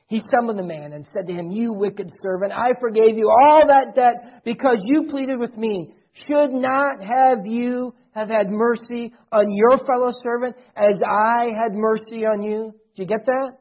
He 0.09 0.23
summoned 0.31 0.59
the 0.59 0.65
man 0.65 0.93
and 0.93 1.09
said 1.15 1.27
to 1.27 1.33
him, 1.33 1.51
You 1.51 1.73
wicked 1.73 2.11
servant, 2.23 2.53
I 2.53 2.73
forgave 2.79 3.17
you 3.17 3.31
all 3.31 3.67
that 3.67 3.95
debt 3.95 4.43
because 4.45 4.79
you 4.85 5.07
pleaded 5.09 5.39
with 5.39 5.57
me. 5.57 5.95
Should 6.27 6.53
not 6.53 7.03
have 7.03 7.47
you 7.47 7.95
have 8.15 8.29
had 8.29 8.51
mercy 8.51 9.15
on 9.31 9.51
your 9.51 9.79
fellow 9.79 10.13
servant 10.23 10.55
as 10.77 10.97
I 11.03 11.49
had 11.57 11.73
mercy 11.73 12.27
on 12.27 12.43
you? 12.43 12.75
Do 12.95 13.03
you 13.03 13.07
get 13.07 13.25
that? 13.25 13.53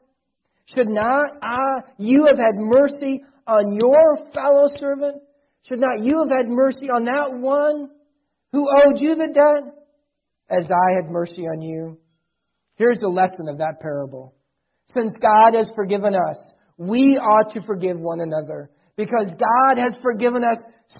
Should 0.66 0.88
not 0.88 1.30
I, 1.42 1.80
you 1.96 2.26
have 2.26 2.36
had 2.36 2.56
mercy 2.56 3.22
on 3.46 3.74
your 3.74 4.18
fellow 4.34 4.68
servant? 4.78 5.22
Should 5.66 5.80
not 5.80 6.04
you 6.04 6.18
have 6.18 6.36
had 6.36 6.48
mercy 6.48 6.90
on 6.90 7.04
that 7.04 7.32
one 7.32 7.88
who 8.52 8.68
owed 8.68 9.00
you 9.00 9.14
the 9.14 9.32
debt 9.32 9.74
as 10.50 10.70
I 10.70 10.96
had 10.96 11.10
mercy 11.10 11.42
on 11.42 11.62
you? 11.62 11.98
Here's 12.76 12.98
the 12.98 13.08
lesson 13.08 13.48
of 13.48 13.58
that 13.58 13.80
parable. 13.80 14.34
Since 14.94 15.12
God 15.20 15.54
has 15.54 15.70
forgiven 15.74 16.14
us, 16.14 16.52
we 16.76 17.16
ought 17.18 17.52
to 17.54 17.62
forgive 17.62 17.98
one 17.98 18.20
another 18.20 18.70
because 18.96 19.30
God 19.30 19.78
has 19.78 19.94
forgiven 20.02 20.42
us 20.44 20.58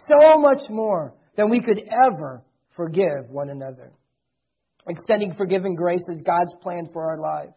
so 0.08 0.38
much 0.38 0.62
more 0.70 1.14
than 1.36 1.50
we 1.50 1.60
could 1.60 1.82
ever 1.90 2.42
forgive 2.76 3.28
one 3.28 3.50
another. 3.50 3.92
Extending 4.88 5.34
forgiving 5.34 5.74
grace 5.74 6.04
is 6.08 6.22
God's 6.24 6.54
plan 6.62 6.88
for 6.92 7.10
our 7.10 7.18
life. 7.18 7.54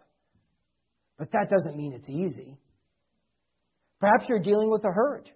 But 1.18 1.32
that 1.32 1.50
doesn't 1.50 1.78
mean 1.78 1.94
it's 1.94 2.10
easy. 2.10 2.58
Perhaps 4.00 4.26
you're 4.28 4.40
dealing 4.40 4.70
with 4.70 4.84
a 4.84 4.92
hurt, 4.92 5.32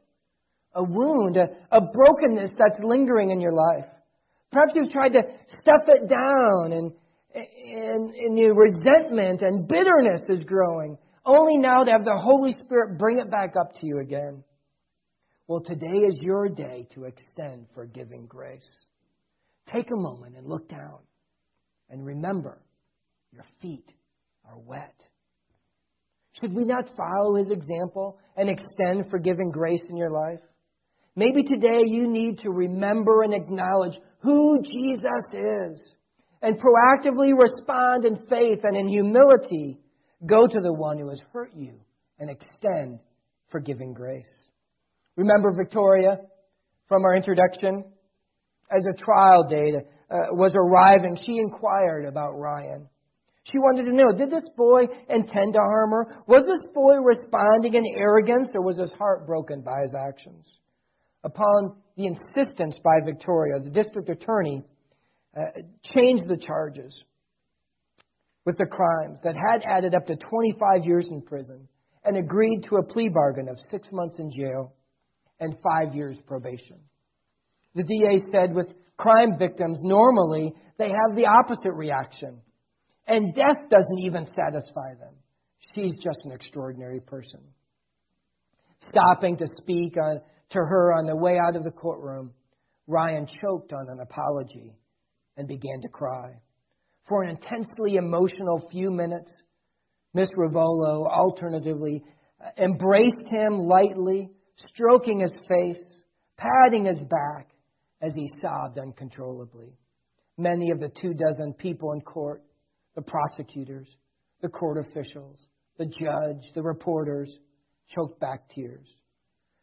a 0.73 0.83
wound, 0.83 1.37
a, 1.37 1.47
a 1.71 1.81
brokenness 1.81 2.51
that's 2.57 2.77
lingering 2.83 3.31
in 3.31 3.39
your 3.39 3.53
life. 3.53 3.89
Perhaps 4.51 4.73
you've 4.75 4.91
tried 4.91 5.13
to 5.13 5.21
stuff 5.61 5.81
it 5.87 6.09
down 6.09 6.71
and 6.71 6.91
and, 7.33 8.15
and 8.15 8.37
your 8.39 8.55
resentment 8.55 9.41
and 9.41 9.67
bitterness 9.67 10.21
is 10.29 10.39
growing, 10.41 10.97
only 11.25 11.57
now 11.57 11.83
to 11.83 11.91
have 11.91 12.03
the 12.03 12.17
Holy 12.17 12.51
Spirit 12.53 12.97
bring 12.97 13.19
it 13.19 13.29
back 13.29 13.53
up 13.59 13.73
to 13.79 13.85
you 13.85 13.99
again. 13.99 14.43
Well, 15.47 15.61
today 15.61 16.05
is 16.07 16.17
your 16.21 16.49
day 16.49 16.87
to 16.93 17.05
extend 17.05 17.67
forgiving 17.73 18.25
grace. 18.27 18.67
Take 19.71 19.91
a 19.91 19.95
moment 19.95 20.37
and 20.37 20.47
look 20.47 20.67
down 20.67 20.99
and 21.89 22.05
remember 22.05 22.61
your 23.31 23.45
feet 23.61 23.93
are 24.45 24.57
wet. 24.57 24.95
Should 26.39 26.53
we 26.53 26.65
not 26.65 26.89
follow 26.95 27.35
his 27.35 27.49
example 27.49 28.17
and 28.35 28.49
extend 28.49 29.09
forgiving 29.11 29.51
grace 29.51 29.81
in 29.89 29.97
your 29.97 30.11
life? 30.11 30.39
Maybe 31.15 31.43
today 31.43 31.83
you 31.85 32.07
need 32.07 32.39
to 32.39 32.49
remember 32.49 33.23
and 33.23 33.33
acknowledge 33.33 33.97
who 34.19 34.61
Jesus 34.61 35.23
is 35.33 35.95
and 36.41 36.57
proactively 36.59 37.31
respond 37.37 38.05
in 38.05 38.15
faith 38.27 38.59
and 38.63 38.77
in 38.77 38.87
humility, 38.87 39.77
go 40.25 40.47
to 40.47 40.59
the 40.59 40.73
one 40.73 40.97
who 40.97 41.09
has 41.09 41.21
hurt 41.33 41.51
you 41.55 41.79
and 42.19 42.29
extend 42.29 42.99
forgiving 43.49 43.93
grace. 43.93 44.49
Remember 45.15 45.51
Victoria 45.51 46.17
from 46.87 47.03
our 47.03 47.15
introduction? 47.15 47.83
As 48.71 48.85
a 48.85 49.03
trial 49.03 49.47
date 49.49 49.75
uh, 49.75 50.15
was 50.31 50.53
arriving, 50.55 51.17
she 51.25 51.37
inquired 51.37 52.05
about 52.05 52.37
Ryan. 52.37 52.87
She 53.43 53.57
wanted 53.57 53.85
to 53.85 53.95
know, 53.95 54.11
did 54.15 54.29
this 54.29 54.47
boy 54.55 54.83
intend 55.09 55.53
to 55.53 55.59
harm 55.59 55.91
her? 55.91 56.23
Was 56.27 56.45
this 56.45 56.71
boy 56.73 56.97
responding 56.97 57.73
in 57.73 57.85
arrogance 57.97 58.49
or 58.53 58.61
was 58.61 58.77
his 58.77 58.91
heart 58.91 59.25
broken 59.25 59.61
by 59.61 59.81
his 59.81 59.93
actions? 59.97 60.47
Upon 61.23 61.75
the 61.97 62.05
insistence 62.07 62.77
by 62.83 62.99
Victoria, 63.05 63.59
the 63.61 63.69
district 63.69 64.09
attorney 64.09 64.63
uh, 65.37 65.41
changed 65.93 66.27
the 66.27 66.37
charges 66.37 66.95
with 68.45 68.57
the 68.57 68.65
crimes 68.65 69.19
that 69.23 69.35
had 69.35 69.61
added 69.63 69.93
up 69.93 70.05
to 70.07 70.15
25 70.15 70.85
years 70.85 71.05
in 71.09 71.21
prison 71.21 71.67
and 72.03 72.17
agreed 72.17 72.63
to 72.63 72.77
a 72.77 72.83
plea 72.83 73.09
bargain 73.09 73.49
of 73.49 73.57
six 73.69 73.89
months 73.91 74.17
in 74.19 74.31
jail 74.31 74.73
and 75.39 75.57
five 75.63 75.93
years 75.93 76.17
probation. 76.25 76.77
The 77.75 77.83
DA 77.83 78.21
said 78.31 78.53
with 78.53 78.67
crime 78.97 79.37
victims, 79.37 79.79
normally 79.81 80.53
they 80.77 80.89
have 80.89 81.15
the 81.15 81.27
opposite 81.27 81.73
reaction 81.73 82.41
and 83.07 83.33
death 83.33 83.69
doesn't 83.69 83.99
even 83.99 84.25
satisfy 84.25 84.93
them. 84.99 85.13
She's 85.73 85.93
just 85.97 86.19
an 86.25 86.31
extraordinary 86.31 86.99
person. 86.99 87.41
Stopping 88.89 89.35
to 89.37 89.47
speak 89.57 89.95
on, 89.97 90.21
to 90.51 90.59
her 90.59 90.93
on 90.93 91.05
the 91.05 91.15
way 91.15 91.37
out 91.37 91.55
of 91.55 91.63
the 91.63 91.71
courtroom, 91.71 92.33
Ryan 92.87 93.27
choked 93.27 93.71
on 93.71 93.87
an 93.89 93.99
apology 93.99 94.75
and 95.37 95.47
began 95.47 95.81
to 95.81 95.89
cry. 95.89 96.33
For 97.07 97.23
an 97.23 97.29
intensely 97.29 97.95
emotional 97.95 98.67
few 98.71 98.91
minutes, 98.91 99.31
Miss 100.13 100.29
Ruvolo 100.35 101.07
alternatively 101.07 102.03
embraced 102.57 103.27
him 103.29 103.59
lightly, 103.59 104.29
stroking 104.71 105.19
his 105.19 105.33
face, 105.47 106.01
patting 106.37 106.85
his 106.85 107.01
back 107.03 107.49
as 108.01 108.13
he 108.15 108.27
sobbed 108.41 108.79
uncontrollably. 108.79 109.77
Many 110.37 110.71
of 110.71 110.79
the 110.79 110.89
two 110.89 111.13
dozen 111.13 111.53
people 111.57 111.91
in 111.93 112.01
court 112.01 112.43
the 112.95 113.01
prosecutors, 113.01 113.87
the 114.41 114.49
court 114.49 114.77
officials, 114.77 115.37
the 115.77 115.85
judge, 115.85 116.51
the 116.55 116.61
reporters 116.61 117.33
choked 117.87 118.19
back 118.19 118.49
tears. 118.49 118.87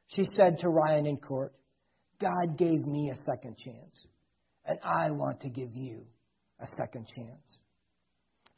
She 0.09 0.23
said 0.37 0.59
to 0.61 0.69
Ryan 0.69 1.07
in 1.07 1.17
court, 1.17 1.53
God 2.21 2.57
gave 2.57 2.87
me 2.87 3.11
a 3.11 3.17
second 3.25 3.57
chance, 3.59 4.07
and 4.65 4.79
I 4.83 5.11
want 5.11 5.41
to 5.41 5.49
give 5.49 5.75
you 5.75 6.03
a 6.61 6.67
second 6.79 7.07
chance. 7.15 7.59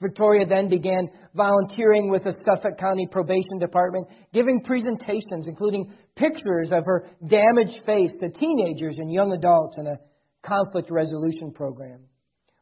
Victoria 0.01 0.47
then 0.47 0.69
began 0.69 1.09
volunteering 1.35 2.09
with 2.09 2.23
the 2.23 2.37
Suffolk 2.45 2.79
County 2.79 3.09
Probation 3.11 3.59
Department, 3.59 4.07
giving 4.33 4.63
presentations, 4.63 5.49
including 5.49 5.93
pictures 6.15 6.71
of 6.71 6.85
her 6.85 7.07
damaged 7.27 7.81
face 7.85 8.15
to 8.21 8.31
teenagers 8.31 8.97
and 8.99 9.13
young 9.13 9.33
adults 9.33 9.77
in 9.77 9.89
a 9.89 9.99
conflict 10.47 10.89
resolution 10.91 11.51
program. 11.53 12.01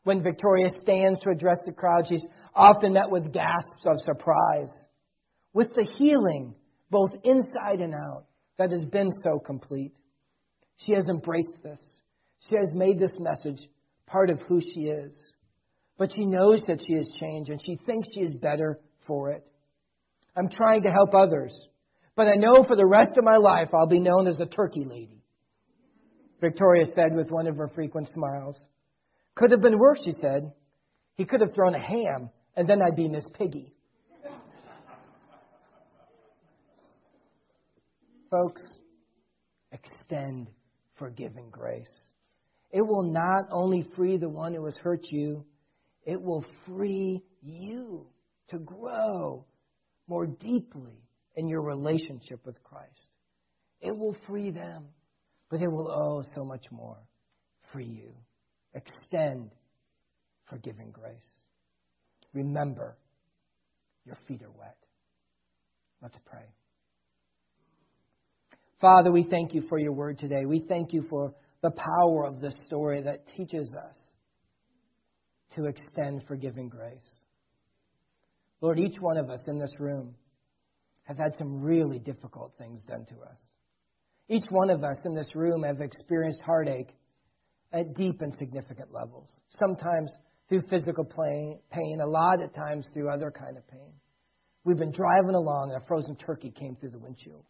When 0.04 0.22
Victoria 0.22 0.70
stands 0.70 1.20
to 1.20 1.30
address 1.30 1.58
the 1.66 1.72
crowd, 1.72 2.06
she's 2.08 2.26
often 2.54 2.94
met 2.94 3.10
with 3.10 3.32
gasps 3.32 3.84
of 3.84 4.00
surprise. 4.00 4.72
With 5.52 5.74
the 5.74 5.86
healing, 5.98 6.54
both 6.90 7.10
inside 7.22 7.80
and 7.80 7.92
out, 7.92 8.24
that 8.58 8.70
has 8.70 8.84
been 8.86 9.10
so 9.22 9.38
complete. 9.38 9.92
She 10.78 10.92
has 10.92 11.06
embraced 11.08 11.62
this. 11.62 11.80
She 12.48 12.56
has 12.56 12.70
made 12.74 12.98
this 12.98 13.12
message 13.18 13.60
part 14.06 14.30
of 14.30 14.40
who 14.48 14.60
she 14.60 14.88
is. 14.88 15.14
But 15.98 16.12
she 16.12 16.24
knows 16.26 16.62
that 16.66 16.82
she 16.86 16.94
has 16.94 17.08
changed 17.18 17.50
and 17.50 17.60
she 17.64 17.78
thinks 17.86 18.08
she 18.14 18.20
is 18.20 18.34
better 18.40 18.78
for 19.06 19.30
it. 19.30 19.42
I'm 20.36 20.50
trying 20.50 20.82
to 20.82 20.90
help 20.90 21.14
others, 21.14 21.54
but 22.14 22.28
I 22.28 22.34
know 22.34 22.62
for 22.62 22.76
the 22.76 22.86
rest 22.86 23.16
of 23.16 23.24
my 23.24 23.36
life 23.36 23.68
I'll 23.72 23.86
be 23.86 24.00
known 24.00 24.26
as 24.26 24.36
the 24.36 24.46
turkey 24.46 24.84
lady. 24.84 25.22
Victoria 26.40 26.84
said 26.94 27.14
with 27.14 27.30
one 27.30 27.46
of 27.46 27.56
her 27.56 27.68
frequent 27.74 28.08
smiles. 28.12 28.58
Could 29.34 29.50
have 29.50 29.62
been 29.62 29.78
worse, 29.78 30.00
she 30.04 30.12
said. 30.20 30.52
He 31.14 31.24
could 31.24 31.40
have 31.40 31.54
thrown 31.54 31.74
a 31.74 31.80
ham, 31.80 32.30
and 32.56 32.68
then 32.68 32.80
I'd 32.82 32.96
be 32.96 33.08
Miss 33.08 33.24
Piggy. 33.38 33.72
Folks, 38.30 38.62
extend 39.72 40.48
forgiving 40.98 41.48
grace. 41.50 41.92
It 42.70 42.82
will 42.82 43.04
not 43.04 43.44
only 43.50 43.86
free 43.94 44.16
the 44.16 44.28
one 44.28 44.54
who 44.54 44.64
has 44.64 44.76
hurt 44.76 45.06
you, 45.10 45.44
it 46.04 46.20
will 46.20 46.44
free 46.66 47.22
you 47.42 48.06
to 48.48 48.58
grow 48.58 49.44
more 50.08 50.26
deeply 50.26 51.02
in 51.36 51.48
your 51.48 51.62
relationship 51.62 52.40
with 52.44 52.62
Christ. 52.62 53.10
It 53.80 53.96
will 53.96 54.16
free 54.26 54.50
them, 54.50 54.86
but 55.50 55.60
it 55.60 55.68
will 55.68 55.90
oh 55.90 56.22
so 56.34 56.44
much 56.44 56.64
more 56.70 56.98
free 57.72 57.86
you 57.86 58.14
extend 58.74 59.50
forgiving 60.48 60.90
grace. 60.90 61.16
Remember, 62.32 62.96
your 64.04 64.16
feet 64.28 64.42
are 64.42 64.50
wet. 64.50 64.76
Let's 66.02 66.18
pray. 66.26 66.44
Father, 68.80 69.10
we 69.10 69.22
thank 69.22 69.54
you 69.54 69.62
for 69.68 69.78
your 69.78 69.92
word 69.92 70.18
today. 70.18 70.44
We 70.44 70.60
thank 70.68 70.92
you 70.92 71.02
for 71.08 71.32
the 71.62 71.70
power 71.70 72.26
of 72.26 72.40
this 72.40 72.54
story 72.60 73.02
that 73.02 73.26
teaches 73.34 73.74
us 73.74 73.96
to 75.54 75.64
extend 75.64 76.24
forgiving 76.28 76.68
grace. 76.68 77.20
Lord, 78.60 78.78
each 78.78 78.96
one 79.00 79.16
of 79.16 79.30
us 79.30 79.42
in 79.48 79.58
this 79.58 79.72
room 79.78 80.14
have 81.04 81.16
had 81.16 81.34
some 81.38 81.62
really 81.62 81.98
difficult 81.98 82.52
things 82.58 82.84
done 82.84 83.06
to 83.06 83.14
us. 83.22 83.40
Each 84.28 84.44
one 84.50 84.68
of 84.68 84.84
us 84.84 84.98
in 85.06 85.14
this 85.14 85.34
room 85.34 85.62
have 85.62 85.80
experienced 85.80 86.42
heartache 86.44 86.94
at 87.72 87.94
deep 87.94 88.20
and 88.20 88.34
significant 88.34 88.92
levels. 88.92 89.28
Sometimes 89.58 90.10
through 90.50 90.62
physical 90.68 91.04
pain, 91.04 92.00
a 92.00 92.06
lot 92.06 92.42
of 92.42 92.52
times 92.52 92.86
through 92.92 93.08
other 93.08 93.30
kind 93.30 93.56
of 93.56 93.66
pain. 93.68 93.92
We've 94.64 94.76
been 94.76 94.92
driving 94.92 95.34
along 95.34 95.72
and 95.72 95.82
a 95.82 95.86
frozen 95.86 96.16
turkey 96.16 96.50
came 96.50 96.76
through 96.76 96.90
the 96.90 96.98
windshield. 96.98 97.44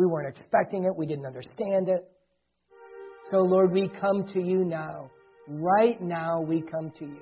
We 0.00 0.06
weren't 0.06 0.28
expecting 0.28 0.84
it. 0.84 0.96
We 0.96 1.04
didn't 1.04 1.26
understand 1.26 1.90
it. 1.90 2.10
So, 3.30 3.36
Lord, 3.36 3.70
we 3.70 3.90
come 4.00 4.24
to 4.32 4.40
you 4.40 4.64
now. 4.64 5.10
Right 5.46 6.00
now, 6.00 6.40
we 6.40 6.62
come 6.62 6.90
to 6.98 7.04
you. 7.04 7.20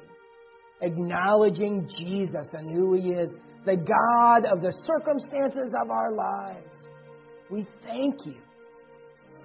Acknowledging 0.80 1.88
Jesus 1.98 2.46
and 2.52 2.70
who 2.70 2.94
He 2.94 3.08
is, 3.10 3.34
the 3.66 3.74
God 3.74 4.44
of 4.44 4.62
the 4.62 4.72
circumstances 4.86 5.72
of 5.82 5.90
our 5.90 6.12
lives. 6.12 6.86
We 7.50 7.66
thank 7.82 8.24
you 8.24 8.36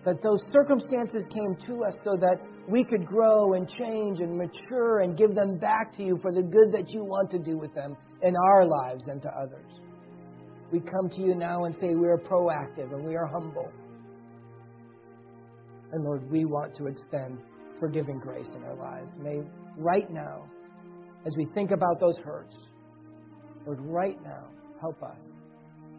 that 0.05 0.21
those 0.21 0.43
circumstances 0.51 1.25
came 1.33 1.55
to 1.65 1.85
us 1.85 1.95
so 2.03 2.15
that 2.17 2.37
we 2.69 2.83
could 2.83 3.03
grow 3.03 3.53
and 3.53 3.67
change 3.67 4.19
and 4.19 4.37
mature 4.37 4.99
and 4.99 5.17
give 5.17 5.33
them 5.33 5.57
back 5.57 5.91
to 5.97 6.03
you 6.03 6.19
for 6.21 6.31
the 6.31 6.43
good 6.43 6.71
that 6.71 6.91
you 6.91 7.03
want 7.03 7.31
to 7.31 7.39
do 7.39 7.57
with 7.57 7.73
them 7.73 7.97
in 8.21 8.35
our 8.35 8.63
lives 8.63 9.05
and 9.07 9.23
to 9.23 9.29
others. 9.29 9.82
We 10.73 10.79
come 10.79 11.07
to 11.07 11.21
you 11.21 11.35
now 11.35 11.65
and 11.65 11.75
say 11.75 11.93
we 11.93 12.07
are 12.07 12.17
proactive 12.17 12.91
and 12.91 13.05
we 13.05 13.15
are 13.15 13.27
humble. 13.27 13.71
And 15.91 16.03
Lord, 16.03 16.31
we 16.31 16.45
want 16.45 16.75
to 16.77 16.87
extend 16.87 17.37
forgiving 17.79 18.17
grace 18.17 18.47
in 18.55 18.63
our 18.63 18.75
lives. 18.75 19.11
May 19.19 19.41
right 19.77 20.09
now, 20.09 20.49
as 21.27 21.35
we 21.37 21.45
think 21.53 21.69
about 21.69 21.99
those 21.99 22.17
hurts, 22.25 22.55
Lord, 23.67 23.81
right 23.81 24.17
now, 24.23 24.47
help 24.81 25.03
us 25.03 25.21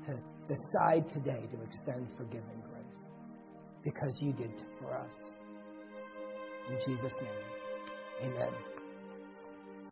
to 0.07 0.19
decide 0.49 1.07
today 1.15 1.47
to 1.53 1.63
extend 1.63 2.09
forgiving 2.17 2.61
grace 2.69 2.99
because 3.85 4.19
you 4.21 4.33
did 4.33 4.61
for 4.81 4.99
us. 4.99 5.15
In 6.69 6.79
Jesus' 6.85 7.15
name, 7.23 8.33
amen. 8.33 8.74